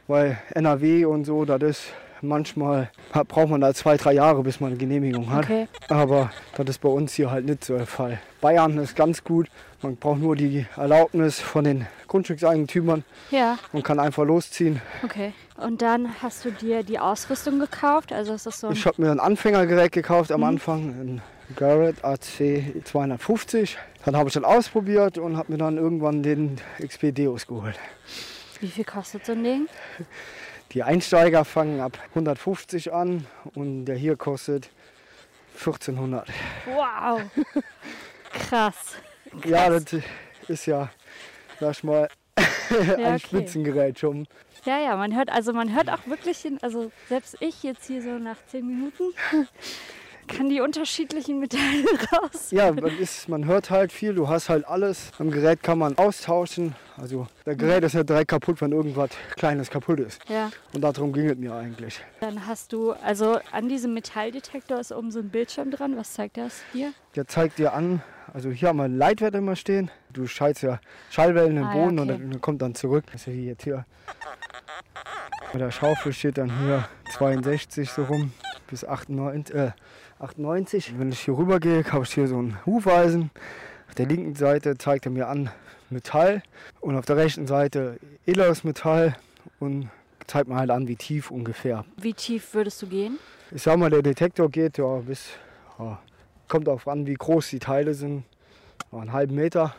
weil 0.06 0.38
NRW 0.54 1.04
und 1.06 1.24
so, 1.24 1.44
das 1.44 1.62
ist 1.62 1.92
manchmal 2.22 2.90
hat- 3.12 3.28
braucht 3.28 3.48
man 3.50 3.60
da 3.60 3.72
zwei, 3.74 3.96
drei 3.96 4.12
Jahre, 4.12 4.42
bis 4.42 4.60
man 4.60 4.70
eine 4.70 4.78
Genehmigung 4.78 5.30
hat. 5.30 5.44
Okay. 5.44 5.68
Aber 5.88 6.30
das 6.56 6.68
ist 6.68 6.78
bei 6.80 6.88
uns 6.88 7.14
hier 7.14 7.30
halt 7.30 7.46
nicht 7.46 7.64
so 7.64 7.76
der 7.76 7.86
Fall. 7.86 8.18
Bayern 8.40 8.78
ist 8.78 8.96
ganz 8.96 9.22
gut. 9.24 9.48
Man 9.82 9.96
braucht 9.96 10.20
nur 10.20 10.36
die 10.36 10.66
Erlaubnis 10.76 11.40
von 11.40 11.64
den 11.64 11.86
Grundstückseigentümern 12.08 13.04
Ja, 13.30 13.58
und 13.72 13.82
kann 13.84 13.98
einfach 13.98 14.24
losziehen. 14.24 14.80
okay. 15.02 15.32
Und 15.56 15.82
dann 15.82 16.08
hast 16.22 16.44
du 16.44 16.50
dir 16.52 16.82
die 16.82 16.98
Ausrüstung 16.98 17.58
gekauft? 17.58 18.12
Also 18.12 18.34
ist 18.34 18.46
das 18.46 18.60
so 18.60 18.70
Ich 18.70 18.86
habe 18.86 19.00
mir 19.02 19.10
ein 19.10 19.20
Anfängergerät 19.20 19.92
gekauft 19.92 20.32
am 20.32 20.40
Mhm. 20.40 20.46
Anfang, 20.46 20.80
ein 20.88 21.22
Garrett 21.56 22.02
AC 22.04 22.74
250. 22.84 23.76
Dann 24.04 24.16
habe 24.16 24.28
ich 24.28 24.34
das 24.34 24.44
ausprobiert 24.44 25.18
und 25.18 25.36
habe 25.36 25.52
mir 25.52 25.58
dann 25.58 25.76
irgendwann 25.76 26.22
den 26.22 26.56
XP 26.82 27.12
Deus 27.12 27.46
geholt. 27.46 27.78
Wie 28.60 28.68
viel 28.68 28.84
kostet 28.84 29.24
so 29.26 29.32
ein 29.32 29.42
Ding? 29.44 29.66
Die 30.72 30.82
Einsteiger 30.82 31.44
fangen 31.44 31.80
ab 31.80 31.98
150 32.10 32.92
an 32.92 33.26
und 33.54 33.86
der 33.86 33.96
hier 33.96 34.16
kostet 34.16 34.70
1400. 35.58 36.28
Wow. 36.66 37.22
Krass. 38.30 38.96
Ja, 39.44 39.68
das 39.68 39.84
ist 40.48 40.66
ja, 40.66 40.90
sag 41.58 41.72
ich 41.72 41.84
mal, 41.84 42.08
Ja, 42.70 42.76
ein 42.96 43.14
okay. 43.16 43.18
Spitzengerät 43.18 43.98
schon. 43.98 44.26
Ja, 44.64 44.78
ja, 44.78 44.96
man 44.96 45.16
hört, 45.16 45.30
also 45.30 45.52
man 45.52 45.74
hört 45.74 45.88
auch 45.90 46.06
wirklich, 46.06 46.38
hin, 46.38 46.58
also 46.62 46.92
selbst 47.08 47.36
ich 47.40 47.62
jetzt 47.62 47.86
hier 47.86 48.02
so 48.02 48.10
nach 48.18 48.36
zehn 48.46 48.66
Minuten 48.66 49.14
kann 50.30 50.48
die 50.48 50.60
unterschiedlichen 50.60 51.38
Metalle 51.38 51.84
raus. 52.12 52.50
Ja, 52.50 52.72
man, 52.72 52.98
ist, 52.98 53.28
man 53.28 53.44
hört 53.46 53.70
halt 53.70 53.92
viel, 53.92 54.14
du 54.14 54.28
hast 54.28 54.48
halt 54.48 54.66
alles. 54.66 55.10
Am 55.18 55.30
Gerät 55.30 55.62
kann 55.62 55.78
man 55.78 55.96
austauschen. 55.98 56.74
Also 56.96 57.26
der 57.46 57.56
Gerät 57.56 57.82
ist 57.84 57.94
ja 57.94 58.02
direkt 58.02 58.30
kaputt, 58.30 58.60
wenn 58.60 58.72
irgendwas 58.72 59.10
Kleines 59.36 59.70
kaputt 59.70 60.00
ist. 60.00 60.20
Ja, 60.28 60.50
Und 60.74 60.82
darum 60.82 61.12
ging 61.12 61.28
es 61.28 61.36
mir 61.38 61.54
eigentlich. 61.54 62.00
dann 62.20 62.46
hast 62.46 62.72
du, 62.72 62.92
also 62.92 63.38
an 63.52 63.68
diesem 63.68 63.94
Metalldetektor 63.94 64.78
ist 64.80 64.92
oben 64.92 65.10
so 65.10 65.18
ein 65.20 65.28
Bildschirm 65.30 65.70
dran. 65.70 65.96
Was 65.96 66.12
zeigt 66.14 66.36
das 66.36 66.62
hier? 66.72 66.92
Der 67.16 67.26
zeigt 67.26 67.58
dir 67.58 67.72
an, 67.72 68.02
also 68.32 68.50
hier 68.50 68.68
haben 68.68 68.76
wir 68.78 68.84
einen 68.84 68.98
Leitwert 68.98 69.34
immer 69.34 69.56
stehen. 69.56 69.90
Du 70.12 70.26
schaltest 70.26 70.62
ja 70.62 70.80
Schallwellen 71.10 71.56
im 71.56 71.64
Ah, 71.64 71.72
Boden 71.72 71.98
und 71.98 72.10
okay. 72.10 72.20
dann 72.30 72.40
kommt 72.40 72.62
dann 72.62 72.74
zurück. 72.74 73.04
Das 73.12 73.22
ist 73.22 73.26
ja 73.28 73.32
jetzt 73.32 73.64
hier. 73.64 73.86
Bei 75.52 75.58
der 75.58 75.70
Schaufel 75.70 76.12
steht 76.12 76.38
dann 76.38 76.50
hier 76.60 76.88
62 77.14 77.90
so 77.90 78.04
rum 78.04 78.32
bis 78.68 78.84
98. 78.84 79.54
Äh, 79.54 79.72
98. 80.20 80.98
Wenn 80.98 81.10
ich 81.10 81.20
hier 81.20 81.36
rüber 81.36 81.60
gehe, 81.60 81.82
habe 81.84 82.04
ich 82.04 82.12
hier 82.12 82.28
so 82.28 82.40
ein 82.40 82.58
Hufeisen. 82.66 83.30
Auf 83.88 83.94
der 83.94 84.06
linken 84.06 84.34
Seite 84.34 84.76
zeigt 84.78 85.06
er 85.06 85.10
mir 85.12 85.28
an 85.28 85.50
Metall 85.88 86.42
und 86.80 86.96
auf 86.96 87.06
der 87.06 87.16
rechten 87.16 87.46
Seite 87.46 87.98
edleres 88.26 88.62
Metall 88.62 89.16
und 89.58 89.88
zeigt 90.26 90.48
mir 90.48 90.56
halt 90.56 90.70
an, 90.70 90.86
wie 90.86 90.96
tief 90.96 91.30
ungefähr. 91.30 91.84
Wie 91.96 92.12
tief 92.14 92.54
würdest 92.54 92.80
du 92.82 92.86
gehen? 92.86 93.18
Ich 93.50 93.62
sag 93.62 93.78
mal, 93.78 93.90
der 93.90 94.02
Detektor 94.02 94.48
geht 94.48 94.78
ja 94.78 94.98
bis, 94.98 95.30
ja, 95.78 95.98
kommt 96.48 96.68
darauf 96.68 96.86
an, 96.86 97.06
wie 97.06 97.14
groß 97.14 97.48
die 97.48 97.58
Teile 97.58 97.94
sind. 97.94 98.24
Ja, 98.92 98.98
einen 98.98 99.12
halben 99.12 99.34
Meter, 99.34 99.74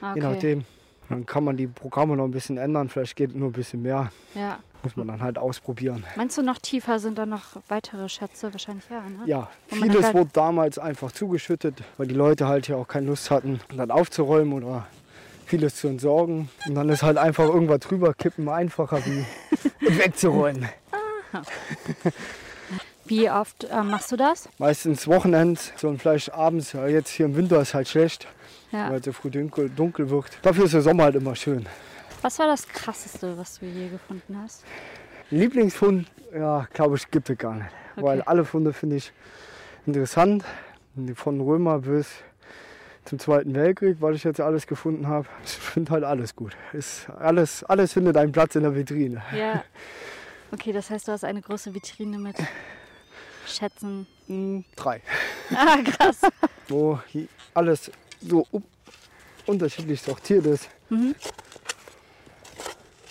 Ah, 0.00 0.14
je 0.14 0.22
nachdem. 0.22 0.64
Dann 1.08 1.26
kann 1.26 1.44
man 1.44 1.56
die 1.56 1.66
Programme 1.66 2.16
noch 2.16 2.24
ein 2.24 2.30
bisschen 2.30 2.56
ändern, 2.56 2.88
vielleicht 2.88 3.14
geht 3.14 3.34
nur 3.34 3.50
ein 3.50 3.52
bisschen 3.52 3.82
mehr. 3.82 4.10
Ja. 4.34 4.58
Muss 4.84 4.94
man 4.96 5.08
dann 5.08 5.22
halt 5.22 5.38
ausprobieren. 5.38 6.04
Meinst 6.14 6.36
du 6.38 6.42
noch 6.42 6.58
tiefer 6.58 6.98
sind 7.00 7.18
da 7.18 7.26
noch 7.26 7.56
weitere 7.68 8.08
Schätze? 8.08 8.52
Wahrscheinlich 8.52 8.84
ja, 8.90 9.00
ne? 9.00 9.18
Ja, 9.26 9.48
man 9.70 9.80
vieles 9.90 10.04
halt- 10.04 10.14
wurde 10.14 10.30
damals 10.32 10.78
einfach 10.78 11.10
zugeschüttet, 11.10 11.82
weil 11.96 12.06
die 12.06 12.14
Leute 12.14 12.46
halt 12.46 12.68
ja 12.68 12.76
auch 12.76 12.86
keine 12.86 13.06
Lust 13.06 13.30
hatten, 13.30 13.60
dann 13.76 13.90
aufzuräumen 13.90 14.52
oder 14.62 14.86
vieles 15.46 15.76
zu 15.76 15.88
entsorgen. 15.88 16.50
Und 16.66 16.74
dann 16.74 16.88
ist 16.90 17.02
halt 17.02 17.16
einfach 17.18 17.44
irgendwas 17.46 17.80
drüber 17.80 18.14
kippen 18.14 18.48
einfacher 18.48 19.00
wie 19.06 19.24
wegzuräumen. 19.98 20.68
Wie 23.06 23.30
oft 23.30 23.64
äh, 23.64 23.82
machst 23.82 24.10
du 24.12 24.16
das? 24.16 24.48
Meistens 24.58 25.06
Wochenends, 25.06 25.72
so 25.76 25.88
und 25.88 26.00
vielleicht 26.00 26.32
abends. 26.32 26.72
Ja, 26.72 26.86
jetzt 26.86 27.10
hier 27.10 27.26
im 27.26 27.36
Winter 27.36 27.60
ist 27.60 27.74
halt 27.74 27.88
schlecht, 27.88 28.26
Ja. 28.72 28.90
weil 28.90 29.00
es 29.00 29.04
so 29.04 29.12
früh 29.12 29.30
dunkel, 29.30 29.68
dunkel 29.68 30.08
wird. 30.08 30.26
Dafür 30.42 30.64
ist 30.64 30.74
der 30.74 30.80
Sommer 30.82 31.04
halt 31.04 31.14
immer 31.16 31.34
schön. 31.36 31.66
Was 32.24 32.38
war 32.38 32.46
das 32.46 32.66
Krasseste, 32.66 33.36
was 33.36 33.58
du 33.58 33.66
je 33.66 33.90
gefunden 33.90 34.40
hast? 34.42 34.64
Lieblingsfund, 35.30 36.10
ja, 36.32 36.66
glaube 36.72 36.96
ich, 36.96 37.10
gibt 37.10 37.28
es 37.28 37.36
gar 37.36 37.52
nicht. 37.52 37.68
Okay. 37.96 38.06
Weil 38.06 38.22
alle 38.22 38.46
Funde 38.46 38.72
finde 38.72 38.96
ich 38.96 39.12
interessant. 39.84 40.42
Von 41.16 41.38
Römer 41.42 41.80
bis 41.80 42.08
zum 43.04 43.18
Zweiten 43.18 43.54
Weltkrieg, 43.54 43.98
weil 44.00 44.14
ich 44.14 44.24
jetzt 44.24 44.40
alles 44.40 44.66
gefunden 44.66 45.06
habe. 45.06 45.28
Ich 45.44 45.50
finde 45.50 45.92
halt 45.92 46.04
alles 46.04 46.34
gut. 46.34 46.56
Ist 46.72 47.10
alles, 47.10 47.62
alles 47.64 47.92
findet 47.92 48.16
einen 48.16 48.32
Platz 48.32 48.54
in 48.54 48.62
der 48.62 48.74
Vitrine. 48.74 49.22
Ja. 49.36 49.62
Okay, 50.50 50.72
das 50.72 50.88
heißt, 50.88 51.08
du 51.08 51.12
hast 51.12 51.24
eine 51.24 51.42
große 51.42 51.74
Vitrine 51.74 52.16
mit 52.16 52.36
Schätzen. 53.46 54.06
Hm, 54.28 54.64
drei. 54.76 55.02
Ah, 55.54 55.76
krass. 55.82 56.20
Wo 56.68 56.98
alles 57.52 57.90
so 58.22 58.46
unterschiedlich 59.46 60.00
sortiert 60.00 60.46
ist. 60.46 60.70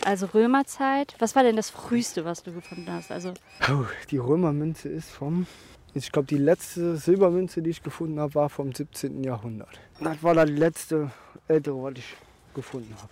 Also 0.05 0.25
Römerzeit. 0.27 1.15
Was 1.19 1.35
war 1.35 1.43
denn 1.43 1.55
das 1.55 1.69
früheste, 1.69 2.25
was 2.25 2.43
du 2.43 2.51
gefunden 2.53 2.91
hast? 2.91 3.11
Also 3.11 3.33
Oh, 3.69 3.85
die 4.11 4.17
Römermünze 4.17 4.89
ist 4.89 5.09
vom. 5.09 5.47
Ich 5.93 6.11
glaube, 6.11 6.27
die 6.27 6.37
letzte 6.37 6.97
Silbermünze, 6.97 7.61
die 7.61 7.69
ich 7.69 7.83
gefunden 7.83 8.19
habe, 8.19 8.33
war 8.35 8.49
vom 8.49 8.73
17. 8.73 9.23
Jahrhundert. 9.23 9.79
Das 9.99 10.21
war 10.23 10.45
die 10.45 10.51
letzte 10.51 11.11
ältere, 11.47 11.81
was 11.83 11.93
ich 11.97 12.15
gefunden 12.55 12.95
habe. 12.97 13.11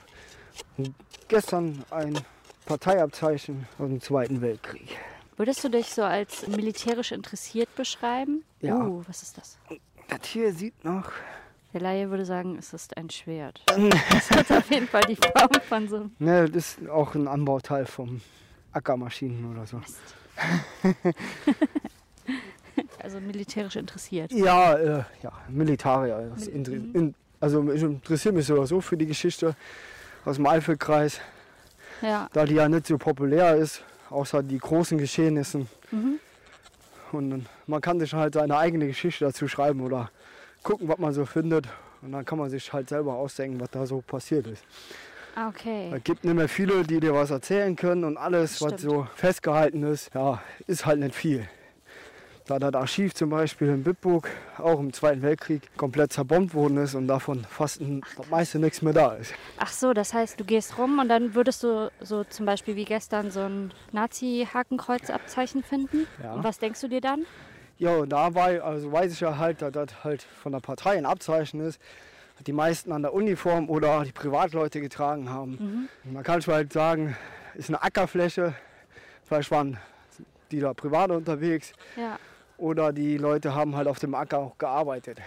Und 0.77 0.93
gestern 1.27 1.83
ein 1.91 2.17
Parteiabzeichen 2.65 3.67
aus 3.77 3.87
dem 3.87 4.01
Zweiten 4.01 4.41
Weltkrieg. 4.41 4.97
würdest 5.37 5.63
du 5.63 5.69
dich 5.69 5.93
so 5.93 6.03
als 6.03 6.47
militärisch 6.47 7.11
interessiert 7.11 7.73
beschreiben? 7.75 8.43
Ja. 8.61 8.77
Uh, 8.77 9.03
was 9.07 9.21
ist 9.21 9.37
das? 9.37 9.57
Das 10.07 10.25
hier 10.27 10.51
sieht 10.53 10.83
nach. 10.83 11.11
Der 11.73 11.81
Laie 11.81 12.09
würde 12.09 12.25
sagen, 12.25 12.57
es 12.57 12.73
ist 12.73 12.95
ein 12.97 13.09
Schwert. 13.09 13.61
Das 14.11 14.29
hat 14.31 14.51
auf 14.51 14.69
jeden 14.71 14.87
Fall 14.87 15.03
die 15.07 15.15
Form 15.15 15.49
von 15.67 15.87
so 15.87 15.95
einem 15.97 16.11
Ne, 16.19 16.45
das 16.49 16.77
ist 16.77 16.89
auch 16.89 17.15
ein 17.15 17.27
Anbauteil 17.27 17.85
vom 17.85 18.21
Ackermaschinen 18.73 19.51
oder 19.51 19.65
so. 19.65 19.81
also 22.99 23.19
militärisch 23.19 23.75
interessiert. 23.75 24.31
Ja, 24.31 24.73
äh, 24.75 25.03
ja, 25.23 25.31
Militarier. 25.49 26.31
Mil- 26.37 26.47
inter- 26.49 26.71
mhm. 26.71 26.91
in, 26.95 27.15
also 27.39 27.71
ich 27.71 27.81
interessiere 27.81 28.33
mich 28.33 28.45
sowieso 28.45 28.81
für 28.81 28.97
die 28.97 29.05
Geschichte 29.07 29.55
aus 30.25 30.35
dem 30.35 30.45
Eifelkreis, 30.47 31.19
Ja. 32.01 32.27
da 32.33 32.45
die 32.45 32.55
ja 32.55 32.69
nicht 32.69 32.87
so 32.87 32.97
populär 32.97 33.55
ist, 33.55 33.83
außer 34.09 34.43
die 34.43 34.57
großen 34.57 34.97
Geschehnissen. 34.97 35.67
Mhm. 35.91 36.19
Und 37.11 37.45
man 37.67 37.81
kann 37.81 37.99
sich 37.99 38.13
halt 38.13 38.35
seine 38.35 38.57
eigene 38.57 38.87
Geschichte 38.87 39.25
dazu 39.25 39.47
schreiben 39.47 39.81
oder 39.81 40.09
gucken, 40.63 40.87
was 40.87 40.97
man 40.97 41.13
so 41.13 41.25
findet. 41.25 41.67
Und 42.01 42.11
dann 42.13 42.25
kann 42.25 42.37
man 42.39 42.49
sich 42.49 42.71
halt 42.73 42.89
selber 42.89 43.13
ausdenken, 43.13 43.59
was 43.59 43.69
da 43.69 43.85
so 43.85 44.01
passiert 44.01 44.47
ist. 44.47 44.63
Ah, 45.35 45.47
okay. 45.47 45.91
Es 45.95 46.03
gibt 46.03 46.25
nicht 46.25 46.33
mehr 46.33 46.49
viele, 46.49 46.83
die 46.83 46.99
dir 46.99 47.13
was 47.13 47.29
erzählen 47.31 47.75
können 47.75 48.03
und 48.03 48.17
alles, 48.17 48.61
was 48.61 48.81
so 48.81 49.07
festgehalten 49.15 49.83
ist, 49.83 50.13
ja, 50.13 50.41
ist 50.67 50.85
halt 50.85 50.99
nicht 50.99 51.15
viel. 51.15 51.47
da 52.47 52.59
das 52.59 52.73
Archiv 52.73 53.13
zum 53.13 53.29
Beispiel 53.29 53.69
in 53.69 53.83
Bitburg 53.83 54.29
auch 54.57 54.79
im 54.79 54.91
Zweiten 54.93 55.21
Weltkrieg 55.21 55.69
komplett 55.77 56.11
zerbombt 56.11 56.53
worden 56.53 56.77
ist 56.77 56.95
und 56.95 57.07
davon 57.07 57.45
fast 57.45 57.81
ein, 57.81 58.01
das 58.17 58.29
meiste 58.29 58.59
nichts 58.59 58.81
mehr 58.81 58.93
da 58.93 59.13
ist. 59.13 59.33
Ach 59.57 59.71
so, 59.71 59.93
das 59.93 60.13
heißt, 60.13 60.39
du 60.39 60.43
gehst 60.43 60.77
rum 60.77 60.99
und 60.99 61.07
dann 61.07 61.33
würdest 61.33 61.63
du 61.63 61.91
so 62.01 62.23
zum 62.23 62.45
Beispiel 62.45 62.75
wie 62.75 62.85
gestern 62.85 63.31
so 63.31 63.41
ein 63.41 63.73
Nazi-Hakenkreuzabzeichen 63.91 65.63
finden. 65.63 66.07
Ja. 66.21 66.33
Und 66.33 66.43
was 66.43 66.59
denkst 66.59 66.81
du 66.81 66.87
dir 66.87 67.01
dann? 67.01 67.25
Ja, 67.81 67.95
und 67.95 68.09
dabei 68.09 68.61
also 68.61 68.91
weiß 68.91 69.11
ich 69.11 69.21
ja 69.21 69.39
halt, 69.39 69.63
dass 69.63 69.71
das 69.71 70.03
halt 70.03 70.21
von 70.21 70.51
der 70.51 70.59
Partei 70.59 70.99
ein 70.99 71.07
Abzeichen 71.07 71.59
ist, 71.61 71.81
das 72.35 72.43
die 72.43 72.53
meisten 72.53 72.91
an 72.91 73.01
der 73.01 73.11
Uniform 73.11 73.71
oder 73.71 74.03
die 74.03 74.11
Privatleute 74.11 74.79
getragen 74.81 75.31
haben. 75.31 75.89
Man 76.03 76.21
kann 76.23 76.43
schon 76.43 76.53
halt 76.53 76.71
sagen, 76.71 77.17
ist 77.55 77.69
eine 77.69 77.81
Ackerfläche, 77.81 78.53
vielleicht 79.23 79.49
waren 79.49 79.77
die 80.51 80.59
da 80.59 80.75
privat 80.75 81.09
unterwegs 81.09 81.73
Ja. 81.95 82.19
oder 82.59 82.93
die 82.93 83.17
Leute 83.17 83.55
haben 83.55 83.75
halt 83.75 83.87
auf 83.87 83.97
dem 83.97 84.13
Acker 84.13 84.37
auch 84.37 84.59
gearbeitet 84.59 85.17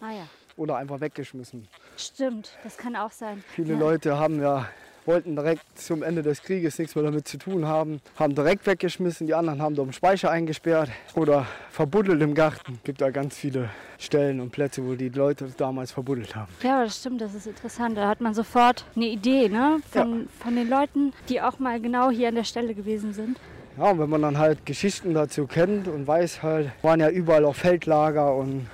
Ah 0.00 0.12
ja. 0.12 0.28
oder 0.56 0.76
einfach 0.76 1.00
weggeschmissen. 1.00 1.66
Stimmt, 1.96 2.56
das 2.62 2.76
kann 2.76 2.94
auch 2.94 3.10
sein. 3.10 3.42
Viele 3.48 3.72
ja. 3.72 3.78
Leute 3.80 4.16
haben 4.16 4.40
ja 4.40 4.68
wollten 5.08 5.34
direkt 5.34 5.62
zum 5.78 6.02
Ende 6.02 6.22
des 6.22 6.42
Krieges 6.42 6.78
nichts 6.78 6.94
mehr 6.94 7.02
damit 7.02 7.26
zu 7.26 7.38
tun 7.38 7.66
haben, 7.66 8.00
haben 8.16 8.34
direkt 8.34 8.66
weggeschmissen, 8.66 9.26
die 9.26 9.34
anderen 9.34 9.60
haben 9.60 9.74
da 9.74 9.82
im 9.82 9.92
Speicher 9.92 10.30
eingesperrt 10.30 10.90
oder 11.14 11.46
verbuddelt 11.70 12.20
im 12.20 12.34
Garten. 12.34 12.78
Gibt 12.84 13.00
da 13.00 13.10
ganz 13.10 13.36
viele 13.36 13.70
Stellen 13.98 14.38
und 14.38 14.50
Plätze, 14.50 14.86
wo 14.86 14.94
die 14.94 15.08
Leute 15.08 15.48
damals 15.56 15.92
verbuddelt 15.92 16.36
haben. 16.36 16.52
Ja, 16.62 16.84
das 16.84 16.98
stimmt, 16.98 17.22
das 17.22 17.34
ist 17.34 17.46
interessant. 17.46 17.96
Da 17.96 18.06
hat 18.06 18.20
man 18.20 18.34
sofort 18.34 18.84
eine 18.94 19.06
Idee 19.06 19.48
ne? 19.48 19.78
von, 19.90 20.28
von 20.38 20.54
den 20.54 20.68
Leuten, 20.68 21.14
die 21.30 21.40
auch 21.40 21.58
mal 21.58 21.80
genau 21.80 22.10
hier 22.10 22.28
an 22.28 22.34
der 22.34 22.44
Stelle 22.44 22.74
gewesen 22.74 23.14
sind. 23.14 23.38
Ja, 23.78 23.90
und 23.90 23.98
wenn 23.98 24.10
man 24.10 24.20
dann 24.20 24.36
halt 24.36 24.66
Geschichten 24.66 25.14
dazu 25.14 25.46
kennt 25.46 25.88
und 25.88 26.06
weiß 26.06 26.42
halt, 26.42 26.70
waren 26.82 27.00
ja 27.00 27.08
überall 27.08 27.46
auch 27.46 27.54
Feldlager 27.54 28.36
und 28.36 28.66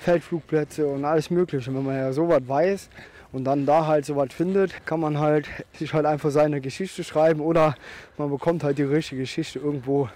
Feldflugplätze 0.00 0.86
und 0.88 1.04
alles 1.04 1.30
mögliche. 1.30 1.70
Und 1.70 1.76
wenn 1.76 1.84
man 1.84 1.96
ja 1.96 2.12
sowas 2.12 2.42
weiß 2.44 2.88
und 3.32 3.44
dann 3.44 3.66
da 3.66 3.86
halt 3.86 4.04
sowas 4.04 4.28
findet, 4.32 4.84
kann 4.86 5.00
man 5.00 5.18
halt 5.18 5.48
sich 5.74 5.92
halt 5.94 6.06
einfach 6.06 6.30
seine 6.30 6.60
Geschichte 6.60 7.02
schreiben 7.02 7.40
oder 7.40 7.74
man 8.18 8.30
bekommt 8.30 8.62
halt 8.62 8.78
die 8.78 8.82
richtige 8.82 9.22
Geschichte 9.22 9.58
irgendwo 9.58 10.08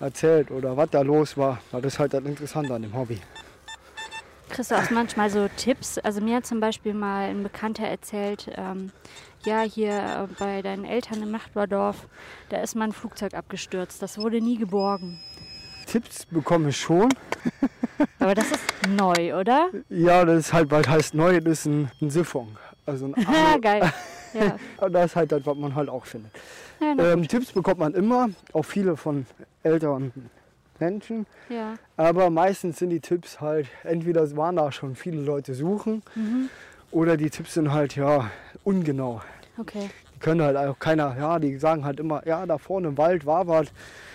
erzählt 0.00 0.50
oder 0.50 0.76
was 0.76 0.90
da 0.90 1.02
los 1.02 1.36
war. 1.36 1.60
Das 1.72 1.84
ist 1.84 1.98
halt 1.98 2.14
das 2.14 2.24
Interessante 2.24 2.74
an 2.74 2.82
dem 2.82 2.94
Hobby. 2.94 3.18
Kriegst 4.48 4.70
du 4.70 4.76
auch 4.76 4.90
manchmal 4.90 5.28
so 5.28 5.48
Tipps? 5.56 5.98
Also 5.98 6.20
mir 6.20 6.36
hat 6.36 6.46
zum 6.46 6.58
Beispiel 6.58 6.94
mal 6.94 7.28
ein 7.28 7.42
Bekannter 7.42 7.86
erzählt, 7.86 8.50
ähm, 8.56 8.90
ja, 9.44 9.60
hier 9.60 9.92
äh, 9.92 10.34
bei 10.38 10.62
deinen 10.62 10.84
Eltern 10.84 11.22
im 11.22 11.30
Nachbardorf, 11.30 12.08
da 12.48 12.60
ist 12.62 12.74
mal 12.74 12.84
ein 12.84 12.92
Flugzeug 12.92 13.34
abgestürzt. 13.34 14.02
Das 14.02 14.18
wurde 14.18 14.40
nie 14.40 14.56
geborgen. 14.56 15.20
Tipps 15.86 16.26
bekomme 16.26 16.70
ich 16.70 16.76
schon. 16.76 17.08
Aber 18.18 18.34
das 18.34 18.50
ist 18.50 18.60
neu, 18.88 19.34
oder? 19.38 19.68
Ja, 19.88 20.24
das 20.24 20.38
ist 20.38 20.52
halt, 20.52 20.70
weil 20.70 20.86
heißt 20.86 21.14
neu, 21.14 21.40
das 21.40 21.60
ist 21.60 21.66
ein, 21.66 21.90
ein 22.00 22.10
Siphon. 22.10 22.56
Also 22.86 23.06
ein 23.06 23.14
Ja, 23.32 23.56
geil. 23.58 23.82
Ja. 24.34 24.56
Das 24.90 25.06
ist 25.06 25.16
halt 25.16 25.32
das, 25.32 25.44
was 25.46 25.56
man 25.56 25.74
halt 25.74 25.88
auch 25.88 26.04
findet. 26.04 26.30
Ja, 26.80 26.94
Ähm, 27.12 27.26
Tipps 27.26 27.50
bekommt 27.52 27.78
man 27.80 27.94
immer, 27.94 28.28
auch 28.52 28.62
viele 28.64 28.96
von 28.96 29.26
älteren 29.62 30.12
Menschen. 30.78 31.26
ja. 31.48 31.74
Aber 31.96 32.30
meistens 32.30 32.78
sind 32.78 32.90
die 32.90 33.00
Tipps 33.00 33.40
halt, 33.40 33.66
entweder 33.84 34.36
waren 34.36 34.56
da 34.56 34.70
schon 34.70 34.94
viele 34.94 35.20
Leute 35.20 35.54
suchen 35.54 36.02
Mhm. 36.14 36.50
oder 36.92 37.16
die 37.16 37.30
Tipps 37.30 37.54
sind 37.54 37.72
halt 37.72 37.96
ja 37.96 38.30
ungenau. 38.64 39.20
Okay. 39.58 39.90
Die 40.14 40.18
können 40.20 40.42
halt 40.42 40.56
auch 40.56 40.78
keiner, 40.78 41.16
ja, 41.18 41.38
die 41.40 41.56
sagen 41.58 41.84
halt 41.84 41.98
immer, 41.98 42.24
ja, 42.26 42.46
da 42.46 42.58
vorne 42.58 42.88
im 42.88 42.98
Wald 42.98 43.26
war 43.26 43.48
was. 43.48 43.68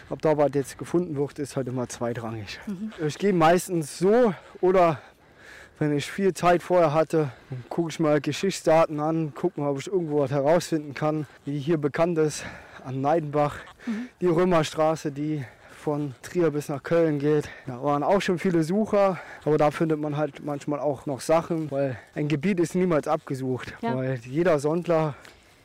Ob 0.09 0.21
da 0.21 0.37
was 0.37 0.51
jetzt 0.53 0.77
gefunden 0.77 1.15
wird, 1.15 1.39
ist 1.39 1.55
halt 1.55 1.67
immer 1.67 1.87
zweitrangig. 1.87 2.59
Ich 3.05 3.17
gehe 3.17 3.33
meistens 3.33 3.97
so 3.97 4.33
oder 4.61 4.99
wenn 5.79 5.95
ich 5.95 6.09
viel 6.11 6.33
Zeit 6.33 6.61
vorher 6.61 6.93
hatte, 6.93 7.31
gucke 7.69 7.89
ich 7.89 7.99
mal 7.99 8.21
Geschichtsdaten 8.21 8.99
an, 8.99 9.33
gucke 9.33 9.59
mal, 9.59 9.69
ob 9.69 9.79
ich 9.79 9.87
irgendwo 9.87 10.19
was 10.19 10.31
herausfinden 10.31 10.93
kann, 10.93 11.25
wie 11.45 11.57
hier 11.57 11.77
bekannt 11.77 12.17
ist, 12.19 12.45
an 12.85 13.01
Neidenbach, 13.01 13.57
die 14.21 14.27
Römerstraße, 14.27 15.11
die 15.11 15.43
von 15.79 16.15
Trier 16.21 16.51
bis 16.51 16.69
nach 16.69 16.83
Köln 16.83 17.19
geht. 17.19 17.49
Da 17.65 17.81
waren 17.83 18.03
auch 18.03 18.21
schon 18.21 18.39
viele 18.39 18.63
Sucher, 18.63 19.19
aber 19.43 19.57
da 19.57 19.71
findet 19.71 19.99
man 19.99 20.15
halt 20.15 20.45
manchmal 20.45 20.79
auch 20.79 21.05
noch 21.05 21.19
Sachen, 21.21 21.69
weil 21.71 21.97
ein 22.15 22.27
Gebiet 22.29 22.59
ist 22.59 22.75
niemals 22.75 23.07
abgesucht, 23.07 23.73
Ja. 23.81 23.95
weil 23.97 24.19
jeder 24.23 24.59
Sondler 24.59 25.15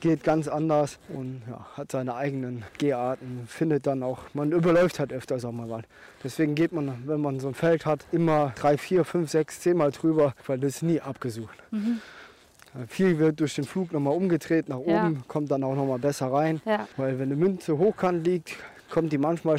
geht 0.01 0.23
ganz 0.25 0.49
anders 0.49 0.99
und 1.09 1.43
ja, 1.49 1.67
hat 1.77 1.93
seine 1.93 2.15
eigenen 2.15 2.65
Geharten, 2.79 3.45
findet 3.49 3.87
dann 3.87 4.03
auch, 4.03 4.21
man 4.35 4.53
überläuft 4.53 4.99
halt 5.01 5.13
öfter 5.13 5.39
Sommerwald. 5.39 5.87
Deswegen 6.23 6.55
geht 6.55 6.73
man, 6.73 7.03
wenn 7.07 7.21
man 7.21 7.41
so 7.41 7.49
ein 7.49 7.55
Feld 7.55 7.85
hat, 7.87 8.07
immer 8.13 8.53
drei, 8.57 8.77
vier, 8.79 9.05
fünf, 9.05 9.31
sechs, 9.31 9.61
zehnmal 9.61 9.91
drüber, 9.91 10.35
weil 10.47 10.59
das 10.59 10.77
ist 10.77 10.83
nie 10.83 11.01
abgesucht. 11.01 11.57
Äh, 11.73 12.87
Viel 12.87 13.19
wird 13.19 13.41
durch 13.41 13.55
den 13.55 13.65
Flug 13.65 13.93
nochmal 13.93 14.15
umgedreht 14.15 14.69
nach 14.69 14.81
Ja. 14.87 15.07
oben, 15.07 15.25
kommt 15.27 15.51
dann 15.51 15.65
auch 15.65 15.75
nochmal 15.75 15.99
besser 15.99 16.33
rein. 16.33 16.61
Ja. 16.65 16.87
Weil 16.97 17.19
wenn 17.19 17.27
eine 17.33 17.37
Münze 17.37 17.79
hochkant 17.79 18.27
liegt, 18.27 18.57
kommt 18.91 19.13
die 19.13 19.19
manchmal 19.19 19.57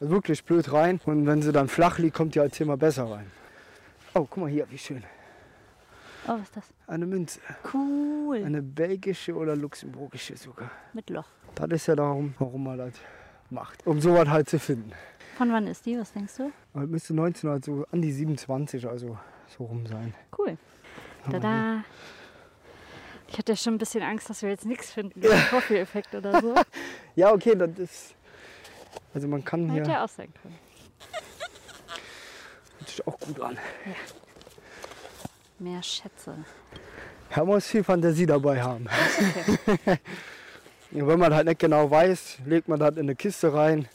wirklich 0.00 0.42
blöd 0.44 0.72
rein. 0.72 1.00
Und 1.04 1.26
wenn 1.26 1.42
sie 1.42 1.52
dann 1.52 1.68
flach 1.68 1.98
liegt, 1.98 2.16
kommt 2.16 2.34
die 2.34 2.40
halt 2.40 2.54
zehnmal 2.54 2.76
besser 2.76 3.10
rein. 3.10 3.26
Oh, 4.14 4.26
guck 4.28 4.38
mal 4.38 4.50
hier, 4.50 4.66
wie 4.70 4.78
schön. 4.78 5.04
Oh, 6.28 6.32
was 6.32 6.42
ist 6.42 6.56
das? 6.56 6.64
Eine 6.86 7.06
Münze. 7.06 7.40
Cool. 7.72 8.42
Eine 8.44 8.62
belgische 8.62 9.34
oder 9.34 9.54
luxemburgische 9.56 10.36
sogar. 10.36 10.70
Mit 10.92 11.08
Loch. 11.10 11.26
Das 11.54 11.68
ist 11.70 11.86
ja 11.86 11.94
darum, 11.96 12.34
warum 12.38 12.64
man 12.64 12.78
das 12.78 12.94
macht. 13.50 13.86
Um 13.86 14.00
sowas 14.00 14.28
halt 14.28 14.48
zu 14.48 14.58
finden. 14.58 14.92
Von 15.38 15.52
wann 15.52 15.66
ist 15.66 15.86
die? 15.86 15.98
Was 15.98 16.12
denkst 16.12 16.36
du? 16.38 16.50
Das 16.74 16.86
müsste 16.86 17.12
1900 17.12 17.64
so 17.64 17.86
an 17.92 18.02
die 18.02 18.10
27, 18.12 18.86
also 18.88 19.18
so 19.56 19.64
rum 19.64 19.86
sein. 19.86 20.14
Cool. 20.36 20.56
Tada. 21.30 21.84
Ich 23.28 23.38
hatte 23.38 23.56
schon 23.56 23.74
ein 23.74 23.78
bisschen 23.78 24.02
Angst, 24.02 24.30
dass 24.30 24.42
wir 24.42 24.50
jetzt 24.50 24.64
nichts 24.66 24.92
finden. 24.92 25.20
Ja. 25.22 25.36
Vorführeffekt 25.36 26.14
oder 26.14 26.40
so. 26.40 26.54
Ja, 27.16 27.32
okay, 27.32 27.54
das 27.54 27.70
ist. 27.78 28.14
Also 29.14 29.26
man 29.28 29.42
kann 29.44 29.70
Hätte 29.70 29.84
hier. 29.84 29.92
ja 29.94 30.04
auch 30.04 30.08
sein 30.08 30.32
können. 30.42 30.58
Hört 32.78 32.88
sich 32.88 33.06
auch 33.06 33.18
gut 33.18 33.40
an. 33.40 33.56
Mehr 35.58 35.82
Schätze. 35.82 36.34
Man 37.34 37.46
muss 37.46 37.66
viel 37.66 37.82
Fantasie 37.84 38.26
dabei 38.26 38.62
haben. 38.62 38.86
Okay. 39.66 39.98
Wenn 40.90 41.18
man 41.18 41.34
halt 41.34 41.46
nicht 41.46 41.58
genau 41.58 41.90
weiß, 41.90 42.38
legt 42.46 42.68
man 42.68 42.78
das 42.78 42.92
in 42.94 43.00
eine 43.00 43.16
Kiste 43.16 43.52
rein 43.52 43.88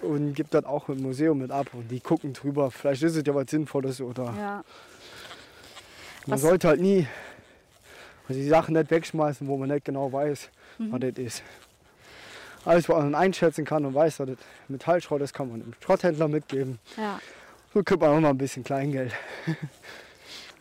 und 0.00 0.34
gibt 0.34 0.54
das 0.54 0.64
auch 0.64 0.88
im 0.88 1.02
Museum 1.02 1.38
mit 1.38 1.50
ab. 1.50 1.68
Und 1.72 1.88
die 1.88 2.00
gucken 2.00 2.32
drüber. 2.32 2.70
Vielleicht 2.70 3.02
ist 3.02 3.16
es 3.16 3.22
ja 3.26 3.34
was 3.34 3.50
Sinnvolles 3.50 4.00
oder 4.00 4.24
Ja. 4.36 4.64
man 6.26 6.34
Was- 6.34 6.40
sollte 6.40 6.68
halt 6.68 6.80
nie 6.80 7.06
also 8.26 8.40
die 8.40 8.48
Sachen 8.48 8.74
nicht 8.74 8.90
wegschmeißen, 8.90 9.46
wo 9.46 9.58
man 9.58 9.68
nicht 9.68 9.84
genau 9.84 10.10
weiß, 10.10 10.48
Mhm. 10.78 10.92
was 10.92 11.00
das 11.00 11.18
ist. 11.18 11.42
Alles, 12.64 12.88
was 12.88 12.96
man 13.02 13.14
einschätzen 13.14 13.66
kann 13.66 13.84
und 13.84 13.94
weiß, 13.94 14.16
dass 14.16 14.28
das 14.28 14.38
Metallschrott 14.68 15.20
ist, 15.20 15.34
kann 15.34 15.50
man 15.50 15.60
dem 15.60 15.74
Schrotthändler 15.84 16.26
mitgeben. 16.28 16.78
Ja. 16.96 17.20
So 17.74 17.82
kriegt 17.82 18.00
man 18.00 18.10
auch 18.10 18.20
noch 18.20 18.30
ein 18.30 18.38
bisschen 18.38 18.64
Kleingeld. 18.64 19.12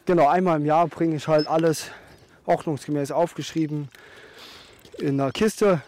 genau, 0.06 0.28
einmal 0.28 0.60
im 0.60 0.66
Jahr 0.66 0.88
bringe 0.88 1.16
ich 1.16 1.28
halt 1.28 1.48
alles 1.48 1.89
ordnungsgemäß 2.46 3.12
aufgeschrieben 3.12 3.89
in 5.00 5.20
einer 5.20 5.32
Kiste, 5.32 5.82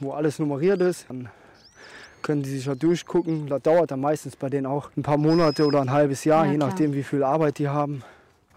wo 0.00 0.12
alles 0.12 0.38
nummeriert 0.38 0.80
ist. 0.80 1.06
Dann 1.08 1.28
können 2.22 2.42
die 2.42 2.50
sich 2.50 2.64
da 2.64 2.74
durchgucken. 2.74 3.48
Das 3.48 3.62
dauert 3.62 3.90
dann 3.90 4.00
meistens 4.00 4.36
bei 4.36 4.48
denen 4.48 4.66
auch 4.66 4.90
ein 4.96 5.02
paar 5.02 5.16
Monate 5.18 5.66
oder 5.66 5.80
ein 5.80 5.90
halbes 5.90 6.24
Jahr, 6.24 6.44
Ja, 6.46 6.52
je 6.52 6.58
klar. 6.58 6.68
nachdem 6.70 6.94
wie 6.94 7.02
viel 7.02 7.22
Arbeit 7.24 7.58
die 7.58 7.68
haben. 7.68 8.02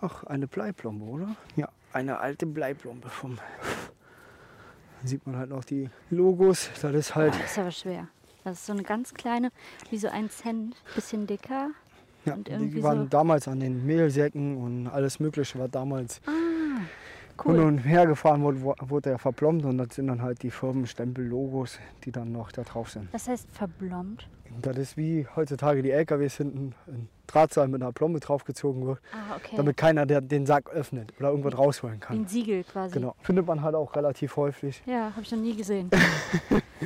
Ach, 0.01 0.23
eine 0.25 0.47
Bleiplombe, 0.47 1.03
oder? 1.05 1.35
Ja, 1.55 1.69
eine 1.93 2.19
alte 2.19 2.45
Bleiplombe 2.45 3.09
vom. 3.09 3.37
Dann 4.99 5.07
sieht 5.07 5.25
man 5.25 5.37
halt 5.37 5.49
noch 5.49 5.63
die 5.63 5.89
Logos. 6.09 6.69
Das 6.81 6.93
ist 6.93 7.15
halt. 7.15 7.33
Das 7.33 7.51
ist 7.51 7.57
aber 7.59 7.71
schwer. 7.71 8.07
Das 8.43 8.59
ist 8.59 8.65
so 8.67 8.73
eine 8.73 8.83
ganz 8.83 9.13
kleine, 9.15 9.51
wie 9.89 9.97
so 9.97 10.07
ein 10.07 10.29
Cent, 10.29 10.75
bisschen 10.93 11.25
dicker. 11.25 11.69
Ja, 12.25 12.33
Und 12.33 12.47
die 12.49 12.83
waren 12.83 13.03
so- 13.03 13.05
damals 13.05 13.47
an 13.47 13.59
den 13.59 13.85
Mehlsäcken 13.85 14.57
und 14.57 14.87
alles 14.87 15.19
Mögliche 15.19 15.59
war 15.59 15.67
damals 15.67 16.21
Ah, 16.25 16.31
cool. 17.45 17.59
und 17.59 17.77
her 17.79 18.05
gefahren 18.07 18.41
wurde, 18.43 18.61
wurde 18.63 19.09
er 19.11 19.19
verplombt 19.19 19.65
und 19.65 19.77
das 19.77 19.89
sind 19.95 20.07
dann 20.07 20.21
halt 20.21 20.41
die 20.43 20.51
Firmenstempel-Logos, 20.51 21.79
die 22.03 22.11
dann 22.11 22.31
noch 22.31 22.51
da 22.51 22.63
drauf 22.63 22.89
sind. 22.89 23.09
Das 23.13 23.27
heißt 23.27 23.47
verblombt. 23.51 24.27
Das 24.61 24.77
ist 24.77 24.95
wie 24.95 25.27
heutzutage 25.35 25.81
die 25.83 25.91
LKWs 25.91 26.37
hinten 26.37 26.73
ein 26.87 27.09
Drahtseil 27.27 27.67
mit 27.67 27.81
einer 27.81 27.91
Plombe 27.91 28.19
draufgezogen 28.21 28.85
wird, 28.85 28.99
Ah, 29.11 29.35
okay. 29.35 29.55
damit 29.57 29.75
keiner 29.75 30.05
der, 30.05 30.21
den 30.21 30.45
Sack 30.45 30.69
öffnet 30.69 31.11
oder 31.19 31.29
irgendwas 31.31 31.57
rausholen 31.57 31.99
kann. 31.99 32.19
ein 32.21 32.27
Siegel 32.27 32.63
quasi. 32.63 32.93
Genau. 32.93 33.15
Findet 33.21 33.45
man 33.47 33.61
halt 33.61 33.75
auch 33.75 33.93
relativ 33.95 34.37
häufig. 34.37 34.81
Ja, 34.85 35.11
habe 35.11 35.21
ich 35.21 35.31
noch 35.31 35.39
nie 35.39 35.55
gesehen. 35.55 35.89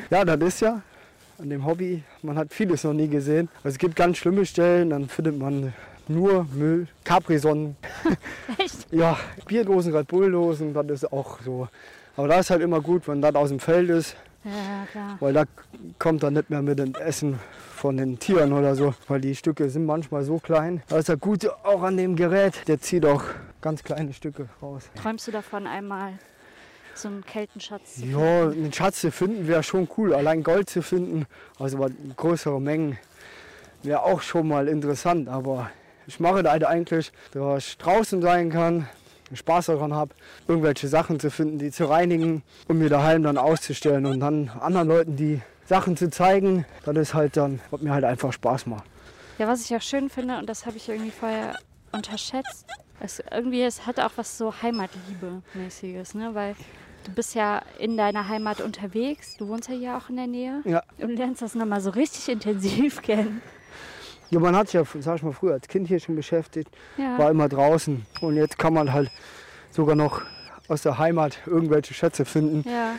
Ja, 0.09 0.23
das 0.23 0.39
ist 0.41 0.61
ja 0.61 0.81
an 1.39 1.49
dem 1.49 1.65
Hobby, 1.65 2.03
man 2.21 2.37
hat 2.37 2.53
vieles 2.53 2.83
noch 2.83 2.93
nie 2.93 3.07
gesehen. 3.07 3.49
Also 3.63 3.69
es 3.75 3.77
gibt 3.77 3.95
ganz 3.95 4.17
schlimme 4.17 4.45
Stellen, 4.45 4.89
dann 4.89 5.07
findet 5.07 5.37
man 5.37 5.73
nur 6.07 6.45
Müll, 6.53 6.87
Capri-Sonnen. 7.03 7.75
Echt? 8.57 8.87
Ja, 8.91 9.17
Bierdosen, 9.47 9.95
Red 9.95 10.07
Bull-Dosen, 10.07 10.73
das 10.73 10.85
ist 11.03 11.13
auch 11.13 11.39
so. 11.41 11.67
Aber 12.17 12.27
da 12.27 12.39
ist 12.39 12.49
halt 12.49 12.61
immer 12.61 12.81
gut, 12.81 13.07
wenn 13.07 13.21
das 13.21 13.35
aus 13.35 13.49
dem 13.49 13.59
Feld 13.59 13.89
ist, 13.89 14.15
Ja, 14.43 14.85
klar. 14.91 15.17
weil 15.19 15.33
da 15.33 15.43
kommt 15.97 16.23
dann 16.23 16.33
nicht 16.33 16.49
mehr 16.49 16.61
mit 16.61 16.79
dem 16.79 16.93
Essen 16.95 17.39
von 17.75 17.95
den 17.95 18.19
Tieren 18.19 18.51
oder 18.51 18.75
so, 18.75 18.93
weil 19.07 19.21
die 19.21 19.35
Stücke 19.35 19.69
sind 19.69 19.85
manchmal 19.85 20.23
so 20.23 20.39
klein. 20.39 20.81
Das 20.89 20.99
ist 20.99 21.07
ja 21.09 21.15
gut 21.15 21.47
auch 21.63 21.83
an 21.83 21.95
dem 21.95 22.15
Gerät, 22.17 22.67
der 22.67 22.81
zieht 22.81 23.05
auch 23.05 23.23
ganz 23.61 23.83
kleine 23.83 24.11
Stücke 24.13 24.49
raus. 24.61 24.89
Träumst 25.01 25.27
du 25.27 25.31
davon 25.31 25.65
einmal 25.67 26.13
so 27.01 27.07
einen 27.07 27.25
Keltenschatz? 27.25 27.97
Ja, 27.97 28.49
einen 28.49 28.73
Schatz 28.73 29.01
zu 29.01 29.11
finden 29.11 29.47
wäre 29.47 29.63
schon 29.63 29.87
cool. 29.97 30.13
Allein 30.13 30.43
Gold 30.43 30.69
zu 30.69 30.81
finden, 30.81 31.25
also 31.57 31.85
größere 32.17 32.59
Mengen, 32.61 32.97
wäre 33.83 34.03
auch 34.03 34.21
schon 34.21 34.47
mal 34.47 34.67
interessant. 34.67 35.29
Aber 35.29 35.69
ich 36.07 36.19
mache 36.19 36.43
das 36.43 36.63
eigentlich, 36.63 37.11
dass 37.31 37.67
ich 37.67 37.77
draußen 37.77 38.21
sein 38.21 38.49
kann, 38.49 38.87
Spaß 39.33 39.67
daran 39.67 39.93
habe, 39.93 40.13
irgendwelche 40.47 40.87
Sachen 40.87 41.19
zu 41.19 41.29
finden, 41.29 41.59
die 41.59 41.71
zu 41.71 41.85
reinigen 41.85 42.43
und 42.67 42.79
mir 42.79 42.89
daheim 42.89 43.23
dann 43.23 43.37
auszustellen 43.37 44.05
und 44.05 44.19
dann 44.19 44.49
anderen 44.59 44.87
Leuten 44.87 45.15
die 45.15 45.41
Sachen 45.65 45.95
zu 45.95 46.09
zeigen. 46.09 46.65
Das 46.83 46.97
ist 46.97 47.13
halt 47.13 47.37
dann, 47.37 47.59
was 47.69 47.81
mir 47.81 47.91
halt 47.91 48.05
einfach 48.05 48.33
Spaß 48.33 48.65
macht. 48.65 48.85
Ja, 49.37 49.47
was 49.47 49.63
ich 49.63 49.75
auch 49.75 49.81
schön 49.81 50.09
finde, 50.09 50.37
und 50.37 50.49
das 50.49 50.65
habe 50.65 50.77
ich 50.77 50.89
irgendwie 50.89 51.11
vorher 51.11 51.55
unterschätzt, 51.91 52.65
es, 52.99 53.21
irgendwie 53.31 53.61
es 53.61 53.85
hat 53.85 53.99
auch 53.99 54.11
was 54.17 54.37
so 54.37 54.53
Heimatliebe-mäßiges, 54.61 56.17
ne? 56.17 56.31
Weil 56.33 56.55
du 57.03 57.11
bist 57.11 57.35
ja 57.35 57.61
in 57.79 57.97
deiner 57.97 58.27
Heimat 58.27 58.61
unterwegs, 58.61 59.35
du 59.37 59.47
wohnst 59.47 59.69
ja 59.69 59.75
hier 59.75 59.97
auch 59.97 60.09
in 60.09 60.15
der 60.17 60.27
Nähe 60.27 60.61
Ja. 60.65 60.83
und 60.99 61.15
lernst 61.15 61.41
das 61.41 61.55
nochmal 61.55 61.81
so 61.81 61.89
richtig 61.91 62.29
intensiv 62.29 63.01
kennen. 63.01 63.41
Ja, 64.29 64.39
man 64.39 64.55
hat 64.55 64.67
sich 64.67 64.75
ja, 64.75 64.83
sag 65.01 65.15
ich 65.17 65.23
mal, 65.23 65.33
früher 65.33 65.53
als 65.53 65.67
Kind 65.67 65.87
hier 65.87 65.99
schon 65.99 66.15
beschäftigt, 66.15 66.69
Ja. 66.97 67.17
war 67.17 67.31
immer 67.31 67.49
draußen. 67.49 68.05
Und 68.21 68.35
jetzt 68.35 68.57
kann 68.59 68.73
man 68.73 68.93
halt 68.93 69.09
sogar 69.71 69.95
noch 69.95 70.21
aus 70.67 70.83
der 70.83 70.99
Heimat 70.99 71.39
irgendwelche 71.47 71.93
Schätze 71.95 72.25
finden, 72.25 72.67
Ja, 72.69 72.95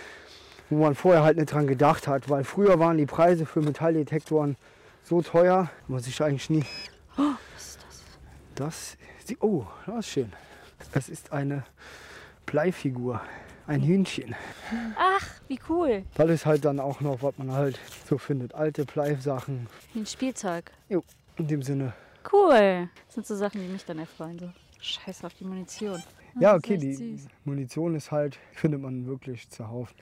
wo 0.71 0.83
man 0.83 0.95
vorher 0.97 1.23
halt 1.23 1.37
nicht 1.37 1.53
dran 1.53 1.67
gedacht 1.69 2.09
hat. 2.09 2.29
Weil 2.29 2.43
früher 2.45 2.79
waren 2.81 2.97
die 2.99 3.07
Preise 3.07 3.47
für 3.47 3.61
Metalldetektoren 3.61 4.57
so 5.05 5.23
teuer, 5.23 5.71
was 5.89 6.07
ich 6.09 6.21
eigentlich 6.23 6.51
nie. 6.51 6.65
was 7.17 7.37
ist 7.59 7.79
das? 8.57 8.97
Das, 9.27 9.37
oh, 9.41 9.65
das 9.87 9.99
ist 10.01 10.09
schön. 10.09 10.33
Es 10.95 11.09
ist 11.09 11.33
eine 11.33 11.63
Bleifigur, 12.47 13.21
ein 13.71 13.83
Hühnchen. 13.83 14.35
Ach, 14.99 15.27
wie 15.49 15.59
cool. 15.69 16.03
Das 16.15 16.29
ist 16.29 16.45
halt 16.45 16.65
dann 16.65 16.81
auch 16.81 17.01
noch, 17.01 17.23
was 17.23 17.39
man 17.39 17.53
halt 17.53 17.79
so 18.09 18.19
findet. 18.19 18.55
Alte 18.55 18.85
Bleisachen. 18.85 19.69
Wie 19.95 20.01
ein 20.01 20.07
Spielzeug. 20.07 20.71
Jo, 20.89 21.05
in 21.37 21.47
dem 21.47 21.63
Sinne. 21.63 21.93
Cool. 22.31 22.89
Das 23.07 23.15
sind 23.15 23.27
so 23.27 23.37
Sachen, 23.37 23.61
die 23.63 23.69
mich 23.69 23.85
dann 23.85 23.99
erfreuen. 24.01 24.39
So. 24.39 24.51
Scheiß 24.81 25.25
auf 25.25 25.35
die 25.35 25.45
Munition. 25.45 26.03
Ja, 26.41 26.55
das 26.55 26.65
okay, 26.65 26.75
ist 26.75 26.83
echt 26.85 26.99
die 27.01 27.17
süß. 27.17 27.29
Munition 27.45 27.95
ist 27.95 28.11
halt, 28.11 28.39
findet 28.53 28.81
man 28.83 29.07
wirklich 29.07 29.49
zuhauf. 29.49 29.95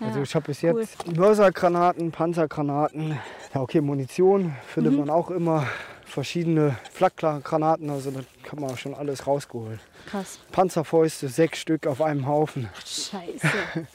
Also 0.00 0.18
Ja, 0.18 0.22
ich 0.24 0.34
habe 0.34 0.44
bis 0.46 0.62
cool. 0.62 0.80
jetzt 0.80 1.16
Mörsergranaten, 1.16 2.12
Panzergranaten. 2.12 3.18
Ja, 3.54 3.60
okay, 3.62 3.80
Munition 3.80 4.54
findet 4.66 4.92
Mhm. 4.92 4.98
man 5.00 5.10
auch 5.10 5.30
immer. 5.30 5.66
Verschiedene 6.08 6.76
Flakgranaten, 6.92 7.90
also 7.90 8.10
da 8.10 8.20
kann 8.42 8.60
man 8.60 8.70
auch 8.70 8.78
schon 8.78 8.94
alles 8.94 9.26
rausgeholt. 9.26 9.78
Krass. 10.10 10.40
Panzerfäuste, 10.52 11.28
sechs 11.28 11.58
Stück 11.58 11.86
auf 11.86 12.00
einem 12.00 12.26
Haufen. 12.26 12.68
Scheiße. 12.84 13.48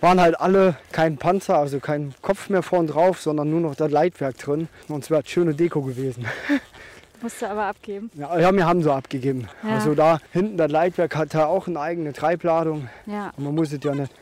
Waren 0.00 0.20
halt 0.20 0.40
alle 0.40 0.76
kein 0.92 1.18
Panzer, 1.18 1.58
also 1.58 1.80
kein 1.80 2.14
Kopf 2.22 2.48
mehr 2.48 2.62
vorn 2.62 2.86
drauf, 2.86 3.20
sondern 3.20 3.50
nur 3.50 3.60
noch 3.60 3.74
das 3.74 3.90
Leitwerk 3.90 4.38
drin. 4.38 4.68
Und 4.88 5.04
es 5.04 5.10
wäre 5.10 5.22
schöne 5.26 5.54
Deko 5.54 5.82
gewesen. 5.82 6.24
Musst 7.20 7.42
du 7.42 7.50
aber 7.50 7.64
abgeben. 7.64 8.10
Ja, 8.14 8.38
ja, 8.38 8.52
wir 8.52 8.64
haben 8.64 8.82
so 8.82 8.92
abgegeben. 8.92 9.48
Ja. 9.64 9.74
Also 9.74 9.94
da 9.94 10.20
hinten 10.32 10.56
das 10.56 10.70
Leitwerk 10.70 11.16
hat 11.16 11.34
da 11.34 11.46
auch 11.46 11.66
eine 11.66 11.80
eigene 11.80 12.12
Treibladung. 12.12 12.88
Ja. 13.06 13.32
Und 13.36 13.44
man 13.44 13.54
muss 13.56 13.72
es 13.72 13.80
ja 13.82 13.94
nicht. 13.94 14.12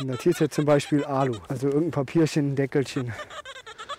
Und 0.00 0.08
das 0.08 0.20
hier 0.20 0.32
ist 0.32 0.40
jetzt 0.40 0.54
zum 0.54 0.64
Beispiel 0.64 1.04
Alu. 1.04 1.36
Also 1.48 1.68
irgendein 1.68 1.92
Papierchen, 1.92 2.52
ein 2.52 2.56
Deckelchen. 2.56 3.12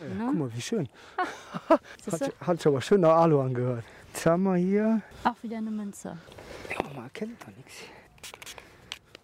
Äh, 0.01 0.13
Ne? 0.13 0.25
Guck 0.27 0.35
mal, 0.35 0.53
wie 0.55 0.61
schön. 0.61 0.87
Hat, 1.69 2.33
hat 2.41 2.57
sich 2.57 2.67
aber 2.67 2.81
schön 2.81 3.01
nach 3.01 3.15
Alu 3.17 3.41
angehört. 3.41 3.83
Jetzt 4.13 4.25
haben 4.25 4.43
wir 4.43 4.55
hier. 4.55 5.01
Auch 5.23 5.35
wieder 5.41 5.57
eine 5.57 5.71
Münze. 5.71 6.17
Ja, 6.71 6.85
man 6.95 7.03
erkennt 7.05 7.37
da 7.45 7.51
nichts. 7.55 7.81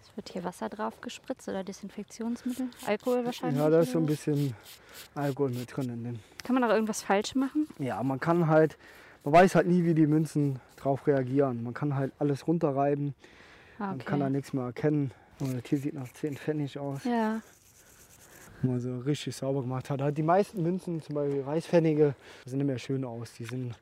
Es 0.01 0.15
wird 0.17 0.29
hier 0.29 0.43
Wasser 0.43 0.69
drauf 0.69 0.99
gespritzt 1.01 1.47
oder 1.47 1.63
Desinfektionsmittel. 1.63 2.67
Alkohol 2.85 3.25
wahrscheinlich. 3.25 3.59
Ja, 3.59 3.69
da 3.69 3.79
ist 3.79 3.91
so 3.91 3.99
ein 3.99 4.05
bisschen 4.05 4.53
Alkohol 5.15 5.49
mit 5.51 5.75
drin. 5.75 5.89
In 5.89 6.03
dem. 6.03 6.19
Kann 6.43 6.53
man 6.55 6.63
auch 6.63 6.69
irgendwas 6.73 7.01
falsch 7.01 7.33
machen? 7.35 7.67
Ja, 7.79 8.01
man 8.03 8.19
kann 8.19 8.47
halt, 8.47 8.77
man 9.23 9.33
weiß 9.33 9.55
halt 9.55 9.67
nie, 9.67 9.83
wie 9.85 9.93
die 9.95 10.05
Münzen 10.07 10.59
drauf 10.77 11.07
reagieren. 11.07 11.63
Man 11.63 11.73
kann 11.73 11.95
halt 11.95 12.11
alles 12.19 12.47
runterreiben, 12.47 13.15
Ah, 13.79 13.87
man 13.87 13.97
kann 13.99 14.19
da 14.19 14.25
okay. 14.27 14.35
nichts 14.35 14.53
mehr 14.53 14.65
erkennen. 14.65 15.11
Und 15.39 15.55
das 15.57 15.63
hier 15.67 15.79
sieht 15.79 15.95
nach 15.95 16.11
10 16.13 16.37
Pfennig 16.37 16.77
aus, 16.77 17.03
Ja. 17.05 17.41
Man 18.63 18.79
so 18.79 18.97
richtig 18.99 19.35
sauber 19.35 19.61
gemacht 19.61 19.89
hat. 19.89 20.17
Die 20.17 20.23
meisten 20.23 20.61
Münzen, 20.61 21.01
zum 21.01 21.15
Beispiel 21.15 21.41
Reichspfennige, 21.41 22.15
sehen 22.45 22.57
nicht 22.59 22.67
mehr 22.67 22.79
schön 22.79 23.03
aus. 23.05 23.33
Die 23.33 23.45
sind 23.45 23.73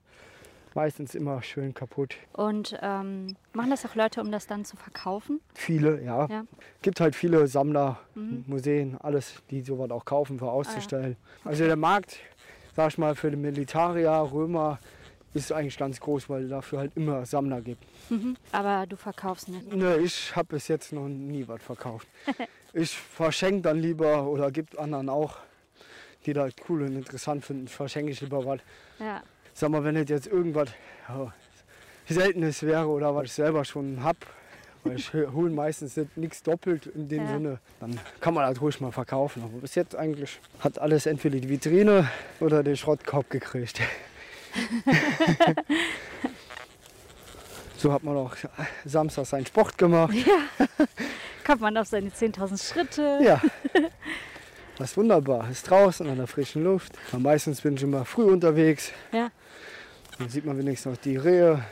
meistens 0.74 1.16
immer 1.16 1.42
schön 1.42 1.74
kaputt. 1.74 2.16
Und 2.34 2.78
ähm, 2.82 3.36
machen 3.54 3.70
das 3.70 3.86
auch 3.86 3.96
Leute, 3.96 4.22
um 4.22 4.32
das 4.32 4.48
dann 4.48 4.64
zu 4.66 4.78
verkaufen? 4.78 5.42
Viele, 5.54 6.02
ja. 6.04 6.26
Ja. 6.28 6.44
Gibt 6.82 7.00
halt 7.02 7.16
viele 7.16 7.48
Sammler, 7.48 8.00
Mhm. 8.16 8.44
Museen, 8.48 8.98
alles, 9.02 9.36
die 9.50 9.62
sowas 9.62 9.92
auch 9.92 10.06
kaufen, 10.06 10.38
Ah, 10.38 10.40
für 10.46 10.52
auszustellen. 10.52 11.18
Also 11.44 11.66
der 11.66 11.76
Markt, 11.76 12.20
sag 12.76 12.90
ich 12.92 12.98
mal, 12.98 13.16
für 13.16 13.30
die 13.30 13.38
Militarier, 13.38 14.12
Römer, 14.32 14.80
ist 15.34 15.52
eigentlich 15.52 15.78
ganz 15.78 16.00
groß, 16.00 16.30
weil 16.30 16.48
dafür 16.50 16.80
halt 16.80 16.92
immer 16.96 17.26
Sammler 17.26 17.62
gibt. 17.62 17.84
Mhm. 18.10 18.36
Aber 18.52 18.86
du 18.86 18.98
verkaufst 18.98 19.48
nicht. 19.50 19.74
Ne, 19.74 19.98
ich 19.98 20.36
habe 20.36 20.48
bis 20.56 20.68
jetzt 20.68 20.92
noch 20.92 21.08
nie 21.08 21.48
was 21.48 21.62
verkauft. 21.64 22.08
ich 22.74 22.92
verschenke 22.92 23.62
dann 23.62 23.80
lieber 23.80 24.26
oder 24.28 24.52
gibt 24.52 24.78
anderen 24.78 25.10
auch, 25.10 25.38
die 26.26 26.34
das 26.34 26.54
cool 26.70 26.84
und 26.84 26.96
interessant 26.96 27.44
finden, 27.46 27.68
verschenke 27.68 28.12
ich 28.12 28.22
lieber 28.22 28.46
was. 28.46 28.60
Ja. 29.00 29.24
Sag 29.54 29.70
mal, 29.72 29.84
wenn 29.84 29.96
es 29.96 30.10
jetzt 30.10 30.28
irgendwas 30.28 30.70
ja, 31.10 31.34
Seltenes 32.08 32.64
wäre 32.64 32.88
oder 32.88 33.14
was 33.16 33.26
ich 33.26 33.34
selber 33.34 33.66
schon 33.66 34.04
hab, 34.04 34.18
weil 34.84 34.96
ich 34.96 35.14
hole 35.14 35.52
meistens 35.52 36.00
nichts 36.16 36.42
doppelt 36.44 36.88
in 36.88 37.10
dem 37.10 37.24
Ja. 37.24 37.34
Sinne, 37.34 37.60
dann 37.80 38.00
kann 38.20 38.34
man 38.34 38.50
das 38.50 38.62
ruhig 38.62 38.80
mal 38.82 38.92
verkaufen. 38.92 39.44
Aber 39.44 39.60
bis 39.60 39.76
jetzt 39.76 39.96
eigentlich 39.96 40.40
hat 40.60 40.80
alles 40.80 41.06
entweder 41.06 41.40
die 41.40 41.50
Vitrine 41.50 42.10
oder 42.40 42.64
den 42.64 42.78
Schrottkorb 42.78 43.30
gekriegt. 43.30 43.82
so 47.78 47.94
hat 47.94 48.04
man 48.04 48.18
auch 48.18 48.36
Samstag 48.86 49.26
seinen 49.26 49.46
Sport 49.46 49.78
gemacht. 49.78 50.16
Kommt 51.46 51.62
man 51.62 51.78
auf 51.78 51.88
seine 51.88 52.10
10.000 52.10 52.72
Schritte. 52.74 53.20
Ja. 53.24 53.42
Das 54.78 54.92
ist 54.92 54.98
wunderbar. 54.98 55.48
Ist 55.52 55.70
draußen 55.70 56.10
an 56.10 56.18
der 56.18 56.26
frischen 56.26 56.64
Luft. 56.64 56.94
Und 57.12 57.22
meistens 57.22 57.62
bin 57.62 57.76
ich 57.76 57.84
immer 57.84 58.04
früh 58.04 58.24
unterwegs. 58.24 58.92
Ja. 59.12 59.30
Dann 60.18 60.28
sieht 60.30 60.44
man 60.44 60.58
wenigstens 60.58 60.94
noch 60.94 60.98
die 61.00 61.18
Rehe, 61.18 61.64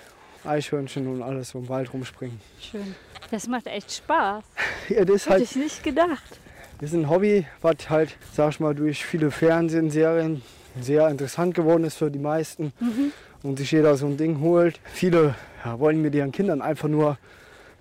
Eichhörnchen 0.43 1.07
und 1.07 1.23
alles 1.23 1.49
so 1.49 1.57
im 1.57 1.69
Wald 1.69 1.91
rumspringen. 1.91 2.39
Schön. 2.59 2.93
Das 3.31 3.47
macht 3.47 3.65
echt 3.65 3.91
Spaß. 3.91 4.43
Ja, 4.89 5.05
das 5.05 5.25
Hätte 5.25 5.31
halt 5.31 5.43
ich 5.43 5.55
nicht 5.55 5.83
gedacht. 5.83 6.39
das 6.79 6.91
ist 6.91 6.95
ein 6.95 7.09
Hobby, 7.09 7.47
was 7.61 7.89
halt, 7.89 8.15
sag 8.31 8.51
ich 8.51 8.59
mal, 8.59 8.75
durch 8.75 9.03
viele 9.03 9.31
Fernsehserien 9.31 10.43
sehr 10.79 11.07
interessant 11.09 11.55
geworden 11.55 11.85
ist 11.85 11.97
für 11.97 12.11
die 12.11 12.19
meisten. 12.19 12.73
Mhm. 12.79 13.11
Und 13.41 13.57
sich 13.57 13.71
jeder 13.71 13.95
so 13.97 14.05
ein 14.05 14.17
Ding 14.17 14.39
holt. 14.41 14.79
Viele 14.93 15.33
ja, 15.65 15.79
wollen 15.79 15.99
mit 16.01 16.13
ihren 16.13 16.31
Kindern 16.31 16.61
einfach 16.61 16.89
nur 16.89 17.17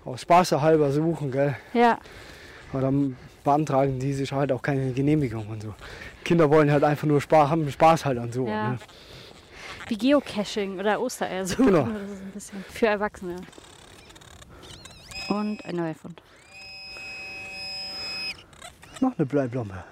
aus 0.05 0.21
Spaß 0.21 0.53
halber 0.53 0.91
suchen, 0.91 1.31
gell? 1.31 1.55
Ja. 1.73 1.99
Aber 2.71 2.81
dann 2.81 3.15
beantragen 3.43 3.99
die 3.99 4.13
sich 4.13 4.31
halt 4.31 4.51
auch 4.51 4.61
keine 4.61 4.91
Genehmigung 4.93 5.47
und 5.47 5.61
so. 5.61 5.73
Kinder 6.23 6.49
wollen 6.49 6.71
halt 6.71 6.83
einfach 6.83 7.07
nur 7.07 7.21
Spaß, 7.21 7.49
haben 7.49 7.69
Spaß 7.71 8.05
halt 8.05 8.17
an 8.19 8.31
so. 8.31 8.47
Ja. 8.47 8.71
Ne? 8.71 8.79
Wie 9.87 9.97
Geocaching 9.97 10.79
oder 10.79 11.01
Ostereier 11.01 11.45
suchen. 11.45 11.65
Genau. 11.67 11.83
Das 11.85 12.11
ist 12.11 12.21
ein 12.21 12.31
bisschen 12.31 12.65
für 12.69 12.87
Erwachsene. 12.87 13.37
Und 15.29 15.63
ein 15.65 15.75
neuer 15.75 15.95
Fund. 15.95 16.21
Noch 18.99 19.17
eine 19.17 19.25
Bleiblomme. 19.25 19.83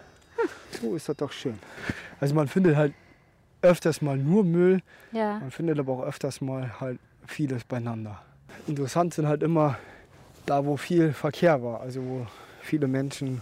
So 0.82 0.96
ist 0.96 1.10
das 1.10 1.17
doch 1.17 1.32
schön. 1.32 1.58
Also 2.20 2.36
man 2.36 2.48
findet 2.48 2.76
halt 2.76 2.93
öfters 3.62 4.02
mal 4.02 4.17
nur 4.17 4.43
Müll, 4.43 4.82
Ja. 5.12 5.39
man 5.39 5.50
findet 5.52 5.80
aber 5.80 5.93
auch 5.93 6.04
öfters 6.04 6.41
mal 6.41 6.80
halt 6.80 7.00
vieles 7.26 7.63
beieinander. 7.63 8.22
Interessant 8.67 9.13
sind 9.13 9.28
halt 9.28 9.43
immer 9.43 9.78
da, 10.47 10.65
wo 10.65 10.77
viel 10.77 11.13
Verkehr 11.13 11.62
war, 11.62 11.81
also 11.81 12.01
wo 12.03 12.25
viele 12.62 12.88
Menschen 12.88 13.41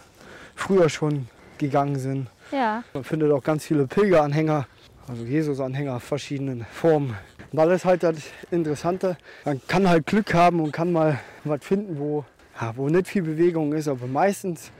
früher 0.55 0.89
schon 0.89 1.27
gegangen 1.57 1.97
sind. 1.97 2.27
Ja. 2.51 2.83
Man 2.93 3.03
findet 3.03 3.31
auch 3.31 3.43
ganz 3.43 3.65
viele 3.65 3.87
Pilgeranhänger, 3.87 4.67
also 5.07 5.23
Jesus-Anhänger 5.23 5.99
verschiedenen 5.99 6.65
Formen. 6.71 7.15
Und 7.51 7.57
das 7.57 7.69
ist 7.69 7.85
halt 7.85 8.03
das 8.03 8.15
Interessante. 8.51 9.17
Man 9.45 9.61
kann 9.67 9.87
halt 9.87 10.05
Glück 10.07 10.33
haben 10.33 10.59
und 10.59 10.71
kann 10.71 10.91
mal 10.91 11.19
was 11.43 11.63
finden, 11.63 11.97
wo, 11.99 12.25
ja, 12.59 12.73
wo 12.75 12.89
nicht 12.89 13.07
viel 13.07 13.21
Bewegung 13.21 13.71
ist, 13.73 13.87
aber 13.87 14.07
meistens 14.07 14.71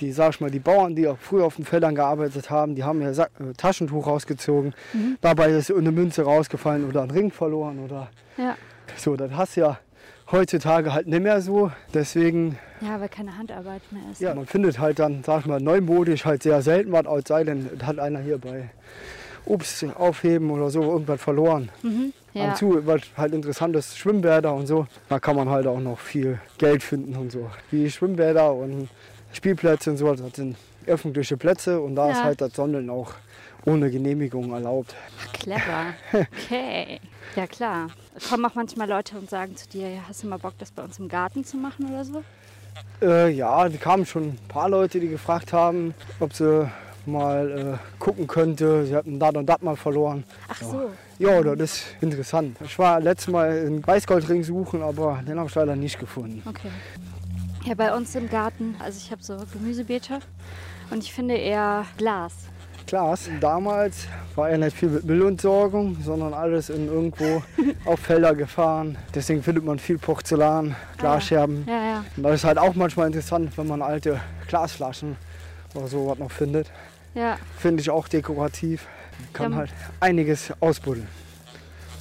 die, 0.00 0.12
sag 0.12 0.30
ich 0.30 0.40
mal, 0.40 0.50
die 0.50 0.58
Bauern, 0.58 0.96
die 0.96 1.06
auch 1.06 1.18
früher 1.18 1.44
auf 1.44 1.56
den 1.56 1.64
Feldern 1.64 1.94
gearbeitet 1.94 2.50
haben, 2.50 2.74
die 2.74 2.84
haben 2.84 3.02
ihr 3.02 3.12
Sack, 3.14 3.30
äh, 3.38 3.52
Taschentuch 3.54 4.06
rausgezogen. 4.06 4.74
Mhm. 4.94 5.18
Dabei 5.20 5.50
ist 5.50 5.70
eine 5.70 5.92
Münze 5.92 6.22
rausgefallen 6.22 6.88
oder 6.88 7.02
ein 7.02 7.10
Ring 7.10 7.30
verloren 7.30 7.78
oder 7.84 8.10
Ja. 8.38 8.56
so. 8.96 9.14
Das 9.16 9.30
hast 9.32 9.56
du 9.56 9.60
ja 9.60 9.78
heutzutage 10.32 10.92
halt 10.94 11.06
nicht 11.06 11.22
mehr 11.22 11.40
so. 11.40 11.70
Deswegen, 11.94 12.58
Ja, 12.80 13.00
weil 13.00 13.08
keine 13.08 13.36
Handarbeit 13.36 13.82
mehr 13.90 14.02
ist. 14.12 14.20
ja, 14.20 14.34
man 14.34 14.46
findet 14.46 14.78
halt 14.78 14.98
dann, 14.98 15.22
sag 15.24 15.40
ich 15.40 15.46
mal, 15.46 15.60
neumodisch 15.60 16.24
halt 16.24 16.42
sehr 16.42 16.62
selten 16.62 16.92
was, 16.92 17.04
es 17.06 17.24
sei 17.28 17.44
denn, 17.44 17.68
hat 17.84 17.98
einer 17.98 18.20
hier 18.20 18.38
bei 18.38 18.70
Obst 19.46 19.84
aufheben 19.96 20.50
oder 20.50 20.70
so 20.70 20.82
irgendwas 20.82 21.20
verloren. 21.20 21.70
Mhm. 21.82 22.12
Ja. 22.34 22.48
Dazu 22.48 22.80
was 22.86 23.00
halt 23.16 23.32
interessantes 23.34 23.96
Schwimmbäder 23.96 24.54
und 24.54 24.66
so. 24.66 24.86
Da 25.08 25.18
kann 25.18 25.34
man 25.34 25.48
halt 25.48 25.66
auch 25.66 25.80
noch 25.80 25.98
viel 25.98 26.38
Geld 26.58 26.82
finden 26.82 27.16
und 27.16 27.32
so. 27.32 27.50
Wie 27.70 27.90
Schwimmbäder 27.90 28.52
und 28.54 28.88
Spielplätze 29.32 29.90
und 29.90 29.96
so, 29.96 30.14
das 30.14 30.32
sind 30.36 30.56
öffentliche 30.86 31.36
Plätze 31.36 31.80
und 31.80 31.96
da 31.96 32.06
Ja. 32.06 32.12
ist 32.12 32.22
halt 32.24 32.40
das 32.40 32.52
Sondeln 32.54 32.88
auch 32.90 33.12
ohne 33.64 33.90
Genehmigung 33.90 34.52
erlaubt. 34.52 34.94
Clever. 35.32 35.94
Okay. 36.12 37.00
Ja, 37.36 37.46
klar. 37.46 37.88
Kommen 38.28 38.44
auch 38.44 38.54
manchmal 38.54 38.88
Leute 38.88 39.16
und 39.16 39.30
sagen 39.30 39.56
zu 39.56 39.68
dir, 39.68 39.88
hast 40.08 40.22
du 40.22 40.26
mal 40.26 40.38
Bock, 40.38 40.54
das 40.58 40.70
bei 40.70 40.82
uns 40.82 40.98
im 40.98 41.08
Garten 41.08 41.44
zu 41.44 41.56
machen 41.56 41.90
oder 41.90 42.04
so? 42.04 42.24
Äh, 43.02 43.30
ja, 43.30 43.68
da 43.68 43.76
kamen 43.76 44.04
schon 44.04 44.30
ein 44.30 44.38
paar 44.48 44.68
Leute, 44.68 45.00
die 45.00 45.08
gefragt 45.08 45.52
haben, 45.52 45.94
ob 46.18 46.34
sie 46.34 46.70
mal 47.06 47.78
äh, 47.78 47.98
gucken 47.98 48.26
könnte. 48.26 48.84
Sie 48.86 48.94
hatten 48.94 49.18
das 49.18 49.34
und 49.34 49.46
das 49.46 49.60
mal 49.62 49.76
verloren. 49.76 50.24
Ach 50.48 50.60
so. 50.60 50.90
Ja, 51.18 51.42
das 51.42 51.60
ist 51.60 51.86
interessant. 52.00 52.56
Ich 52.64 52.78
war 52.78 53.00
letztes 53.00 53.28
Mal 53.28 53.50
einen 53.50 53.86
Weißgoldring 53.86 54.42
suchen, 54.42 54.82
aber 54.82 55.22
den 55.26 55.38
habe 55.38 55.48
ich 55.48 55.54
leider 55.54 55.76
nicht 55.76 55.98
gefunden. 55.98 56.42
Okay. 56.46 56.70
Ja, 57.64 57.74
bei 57.74 57.94
uns 57.94 58.14
im 58.14 58.28
Garten, 58.28 58.74
also 58.78 58.98
ich 58.98 59.10
habe 59.10 59.22
so 59.22 59.36
Gemüsebeete 59.52 60.20
und 60.90 61.04
ich 61.04 61.12
finde 61.12 61.34
eher 61.34 61.84
Glas. 61.98 62.32
Glas. 62.90 63.30
Damals 63.40 64.08
war 64.34 64.50
ja 64.50 64.58
nicht 64.58 64.76
viel 64.76 64.88
mit 64.88 65.04
Müllentsorgung, 65.04 65.96
sondern 66.02 66.34
alles 66.34 66.70
in 66.70 66.88
irgendwo 66.88 67.40
auf 67.84 68.00
Felder 68.00 68.34
gefahren. 68.34 68.98
Deswegen 69.14 69.44
findet 69.44 69.64
man 69.64 69.78
viel 69.78 69.96
Porzellan, 69.96 70.74
Glasscherben. 70.98 71.64
Ja, 71.68 71.72
ja. 71.84 72.04
Und 72.16 72.24
das 72.24 72.34
ist 72.34 72.44
halt 72.44 72.58
auch 72.58 72.74
manchmal 72.74 73.06
interessant, 73.06 73.56
wenn 73.56 73.68
man 73.68 73.80
alte 73.80 74.20
Glasflaschen 74.48 75.16
oder 75.74 75.86
sowas 75.86 76.18
noch 76.18 76.32
findet. 76.32 76.68
Ja, 77.14 77.38
Finde 77.58 77.80
ich 77.80 77.90
auch 77.90 78.08
dekorativ. 78.08 78.86
Kann 79.32 79.52
Ja. 79.52 79.58
halt 79.58 79.70
einiges 80.00 80.52
ausbuddeln. 80.58 81.06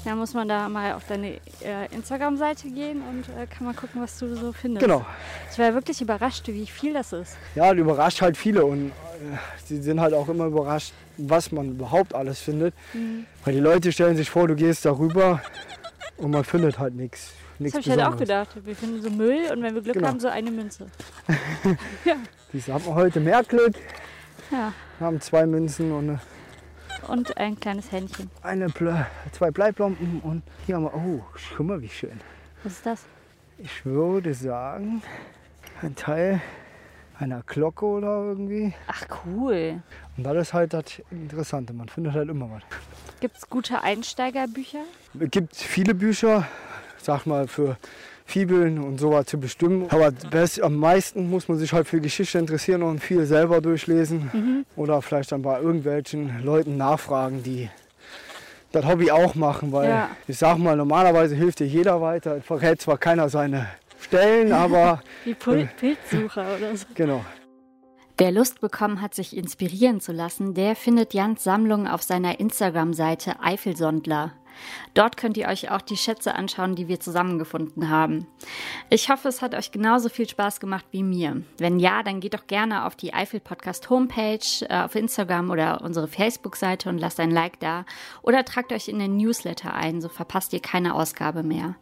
Da 0.09 0.15
muss 0.15 0.33
man 0.33 0.47
da 0.47 0.67
mal 0.67 0.93
auf 0.93 1.03
deine 1.07 1.35
äh, 1.63 1.85
Instagram-Seite 1.93 2.69
gehen 2.69 3.03
und 3.07 3.29
äh, 3.29 3.45
kann 3.45 3.67
mal 3.67 3.75
gucken, 3.75 4.01
was 4.01 4.17
du 4.17 4.35
so 4.35 4.51
findest. 4.51 4.83
Genau. 4.83 5.05
Ich 5.51 5.59
war 5.59 5.71
wirklich 5.75 6.01
überrascht, 6.01 6.47
wie 6.47 6.65
viel 6.65 6.93
das 6.93 7.13
ist. 7.13 7.37
Ja, 7.53 7.69
das 7.69 7.77
überrascht 7.79 8.19
halt 8.19 8.35
viele 8.35 8.65
und 8.65 8.87
äh, 8.87 8.91
sie 9.65 9.79
sind 9.83 10.01
halt 10.01 10.15
auch 10.15 10.27
immer 10.27 10.45
überrascht, 10.45 10.93
was 11.17 11.51
man 11.51 11.69
überhaupt 11.69 12.15
alles 12.15 12.39
findet. 12.39 12.73
Mhm. 12.93 13.27
Weil 13.45 13.53
die 13.53 13.59
Leute 13.59 13.91
stellen 13.91 14.17
sich 14.17 14.31
vor, 14.31 14.47
du 14.47 14.55
gehst 14.55 14.83
darüber 14.83 15.43
und 16.17 16.31
man 16.31 16.43
findet 16.43 16.79
halt 16.79 16.95
nichts. 16.95 17.33
Das 17.59 17.73
habe 17.73 17.81
ich 17.81 17.89
halt 17.91 18.01
auch 18.01 18.17
gedacht. 18.17 18.49
Wir 18.65 18.75
finden 18.75 19.03
so 19.03 19.11
Müll 19.11 19.51
und 19.51 19.61
wenn 19.61 19.75
wir 19.75 19.83
Glück 19.83 19.93
Genau. 19.93 20.07
haben, 20.07 20.19
so 20.19 20.29
eine 20.29 20.49
Münze. 20.49 20.87
Diese 22.53 22.73
haben 22.73 22.83
wir 22.83 22.95
heute 22.95 23.19
mehr 23.19 23.43
Glück. 23.43 23.75
Ja. 24.49 24.73
Wir 24.97 25.05
haben 25.07 25.21
zwei 25.21 25.45
Münzen 25.45 25.91
und 25.91 26.09
eine, 26.09 26.19
Und 27.09 27.37
ein 27.37 27.59
kleines 27.59 27.91
Händchen. 27.91 28.29
eine 28.43 28.69
Ble 28.69 29.07
zwei 29.31 29.49
Bleibomben 29.49 30.21
und 30.21 30.43
hier 30.65 30.75
haben 30.75 30.83
wir, 30.83 30.93
oh, 30.93 31.23
guck 31.57 31.65
mal, 31.65 31.81
wie 31.81 31.89
schön. 31.89 32.19
Was 32.63 32.73
ist 32.73 32.85
das? 32.85 33.05
Ich 33.57 33.83
würde 33.83 34.33
sagen, 34.33 35.01
ein 35.81 35.95
Teil 35.95 36.39
einer 37.17 37.41
Glocke 37.47 37.85
oder 37.85 38.23
irgendwie. 38.25 38.73
Ach 38.87 39.05
cool. 39.25 39.81
Und 40.17 40.23
das 40.23 40.37
ist 40.37 40.53
halt 40.53 40.73
das 40.73 41.01
Interessante, 41.09 41.73
man 41.73 41.89
findet 41.89 42.13
halt 42.13 42.29
immer 42.29 42.49
was. 42.51 42.63
Gibt 43.19 43.37
es 43.37 43.49
gute 43.49 43.81
Einsteigerbücher? 43.81 44.83
Es 45.19 45.31
gibt 45.31 45.55
viele 45.55 45.95
Bücher, 45.95 46.47
sag 47.01 47.25
mal, 47.25 47.47
für 47.47 47.77
Fibeln 48.29 48.77
und 48.79 48.99
sowas 48.99 49.25
zu 49.25 49.39
bestimmen. 49.39 49.87
Aber 49.89 50.11
best, 50.11 50.61
am 50.61 50.75
meisten 50.75 51.29
muss 51.29 51.47
man 51.47 51.57
sich 51.57 51.73
halt 51.73 51.87
für 51.87 51.99
Geschichte 51.99 52.37
interessieren 52.37 52.83
und 52.83 52.99
viel 52.99 53.25
selber 53.25 53.59
durchlesen. 53.59 54.65
Oder 54.75 55.01
vielleicht 55.01 55.31
dann 55.31 55.41
bei 55.41 55.59
irgendwelchen 55.59 56.43
Leuten 56.43 56.77
nachfragen, 56.77 57.41
die 57.43 57.69
das 58.71 58.85
Hobby 58.85 59.09
auch 59.11 59.33
machen. 59.35 59.71
Weil 59.71 59.89
Ja. 59.89 60.09
ich 60.27 60.37
sag 60.37 60.57
mal, 60.59 60.75
normalerweise 60.75 61.35
hilft 61.35 61.59
dir 61.59 61.67
jeder 61.67 62.01
weiter. 62.01 62.41
Verrät 62.41 62.79
zwar 62.81 62.97
keiner 62.99 63.29
seine 63.29 63.67
Stellen, 63.99 64.53
aber 64.65 65.01
Wie 65.25 65.33
Pul 65.33 65.67
Pilzsucher 65.79 66.45
oder 66.57 66.75
so. 66.77 66.85
genau. 66.93 67.25
Wer 68.19 68.31
Lust 68.31 68.59
bekommen 68.59 69.01
hat, 69.01 69.15
sich 69.15 69.35
inspirieren 69.35 70.01
zu 70.01 70.11
lassen, 70.11 70.53
der 70.53 70.75
findet 70.75 71.13
Jans 71.13 71.41
Sammlung 71.43 71.87
auf 71.87 72.03
seiner 72.03 72.39
Instagram-Seite 72.39 73.39
Eifelsondler. 73.41 74.33
Dort 74.93 75.17
könnt 75.17 75.37
ihr 75.37 75.47
euch 75.47 75.71
auch 75.71 75.81
die 75.81 75.97
Schätze 75.97 76.35
anschauen, 76.35 76.75
die 76.75 76.87
wir 76.87 76.99
zusammengefunden 76.99 77.89
haben. 77.89 78.27
Ich 78.89 79.09
hoffe, 79.09 79.27
es 79.27 79.41
hat 79.41 79.55
euch 79.55 79.71
genauso 79.71 80.09
viel 80.09 80.27
Spaß 80.27 80.59
gemacht 80.59 80.85
wie 80.91 81.03
mir. 81.03 81.43
Wenn 81.57 81.79
ja, 81.79 82.03
dann 82.03 82.19
geht 82.19 82.33
doch 82.33 82.47
gerne 82.47 82.85
auf 82.85 82.95
die 82.95 83.13
Eifel 83.13 83.39
Podcast 83.39 83.89
Homepage, 83.89 84.39
äh, 84.67 84.81
auf 84.81 84.95
Instagram 84.95 85.49
oder 85.49 85.81
unsere 85.81 86.07
Facebook-Seite 86.07 86.89
und 86.89 86.97
lasst 86.97 87.19
ein 87.19 87.31
Like 87.31 87.59
da 87.59 87.85
oder 88.21 88.45
tragt 88.45 88.71
euch 88.71 88.87
in 88.87 88.99
den 88.99 89.17
Newsletter 89.17 89.73
ein, 89.73 90.01
so 90.01 90.09
verpasst 90.09 90.53
ihr 90.53 90.61
keine 90.61 90.95
Ausgabe 90.95 91.43
mehr. 91.43 91.75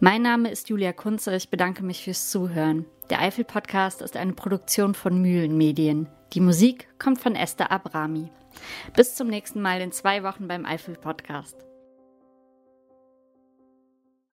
Mein 0.00 0.22
Name 0.22 0.50
ist 0.50 0.68
Julia 0.68 0.92
Kunze, 0.92 1.34
ich 1.36 1.50
bedanke 1.50 1.84
mich 1.84 2.04
fürs 2.04 2.30
Zuhören. 2.30 2.86
Der 3.10 3.20
Eifel 3.20 3.44
Podcast 3.44 4.02
ist 4.02 4.16
eine 4.16 4.32
Produktion 4.32 4.94
von 4.94 5.20
Mühlenmedien. 5.20 6.08
Die 6.32 6.40
Musik 6.40 6.88
kommt 6.98 7.20
von 7.20 7.34
Esther 7.34 7.72
Abrami. 7.72 8.30
Bis 8.94 9.14
zum 9.14 9.28
nächsten 9.28 9.60
Mal 9.60 9.80
in 9.80 9.92
zwei 9.92 10.22
Wochen 10.22 10.48
beim 10.48 10.64
Eifel 10.64 10.94
Podcast. 10.94 11.69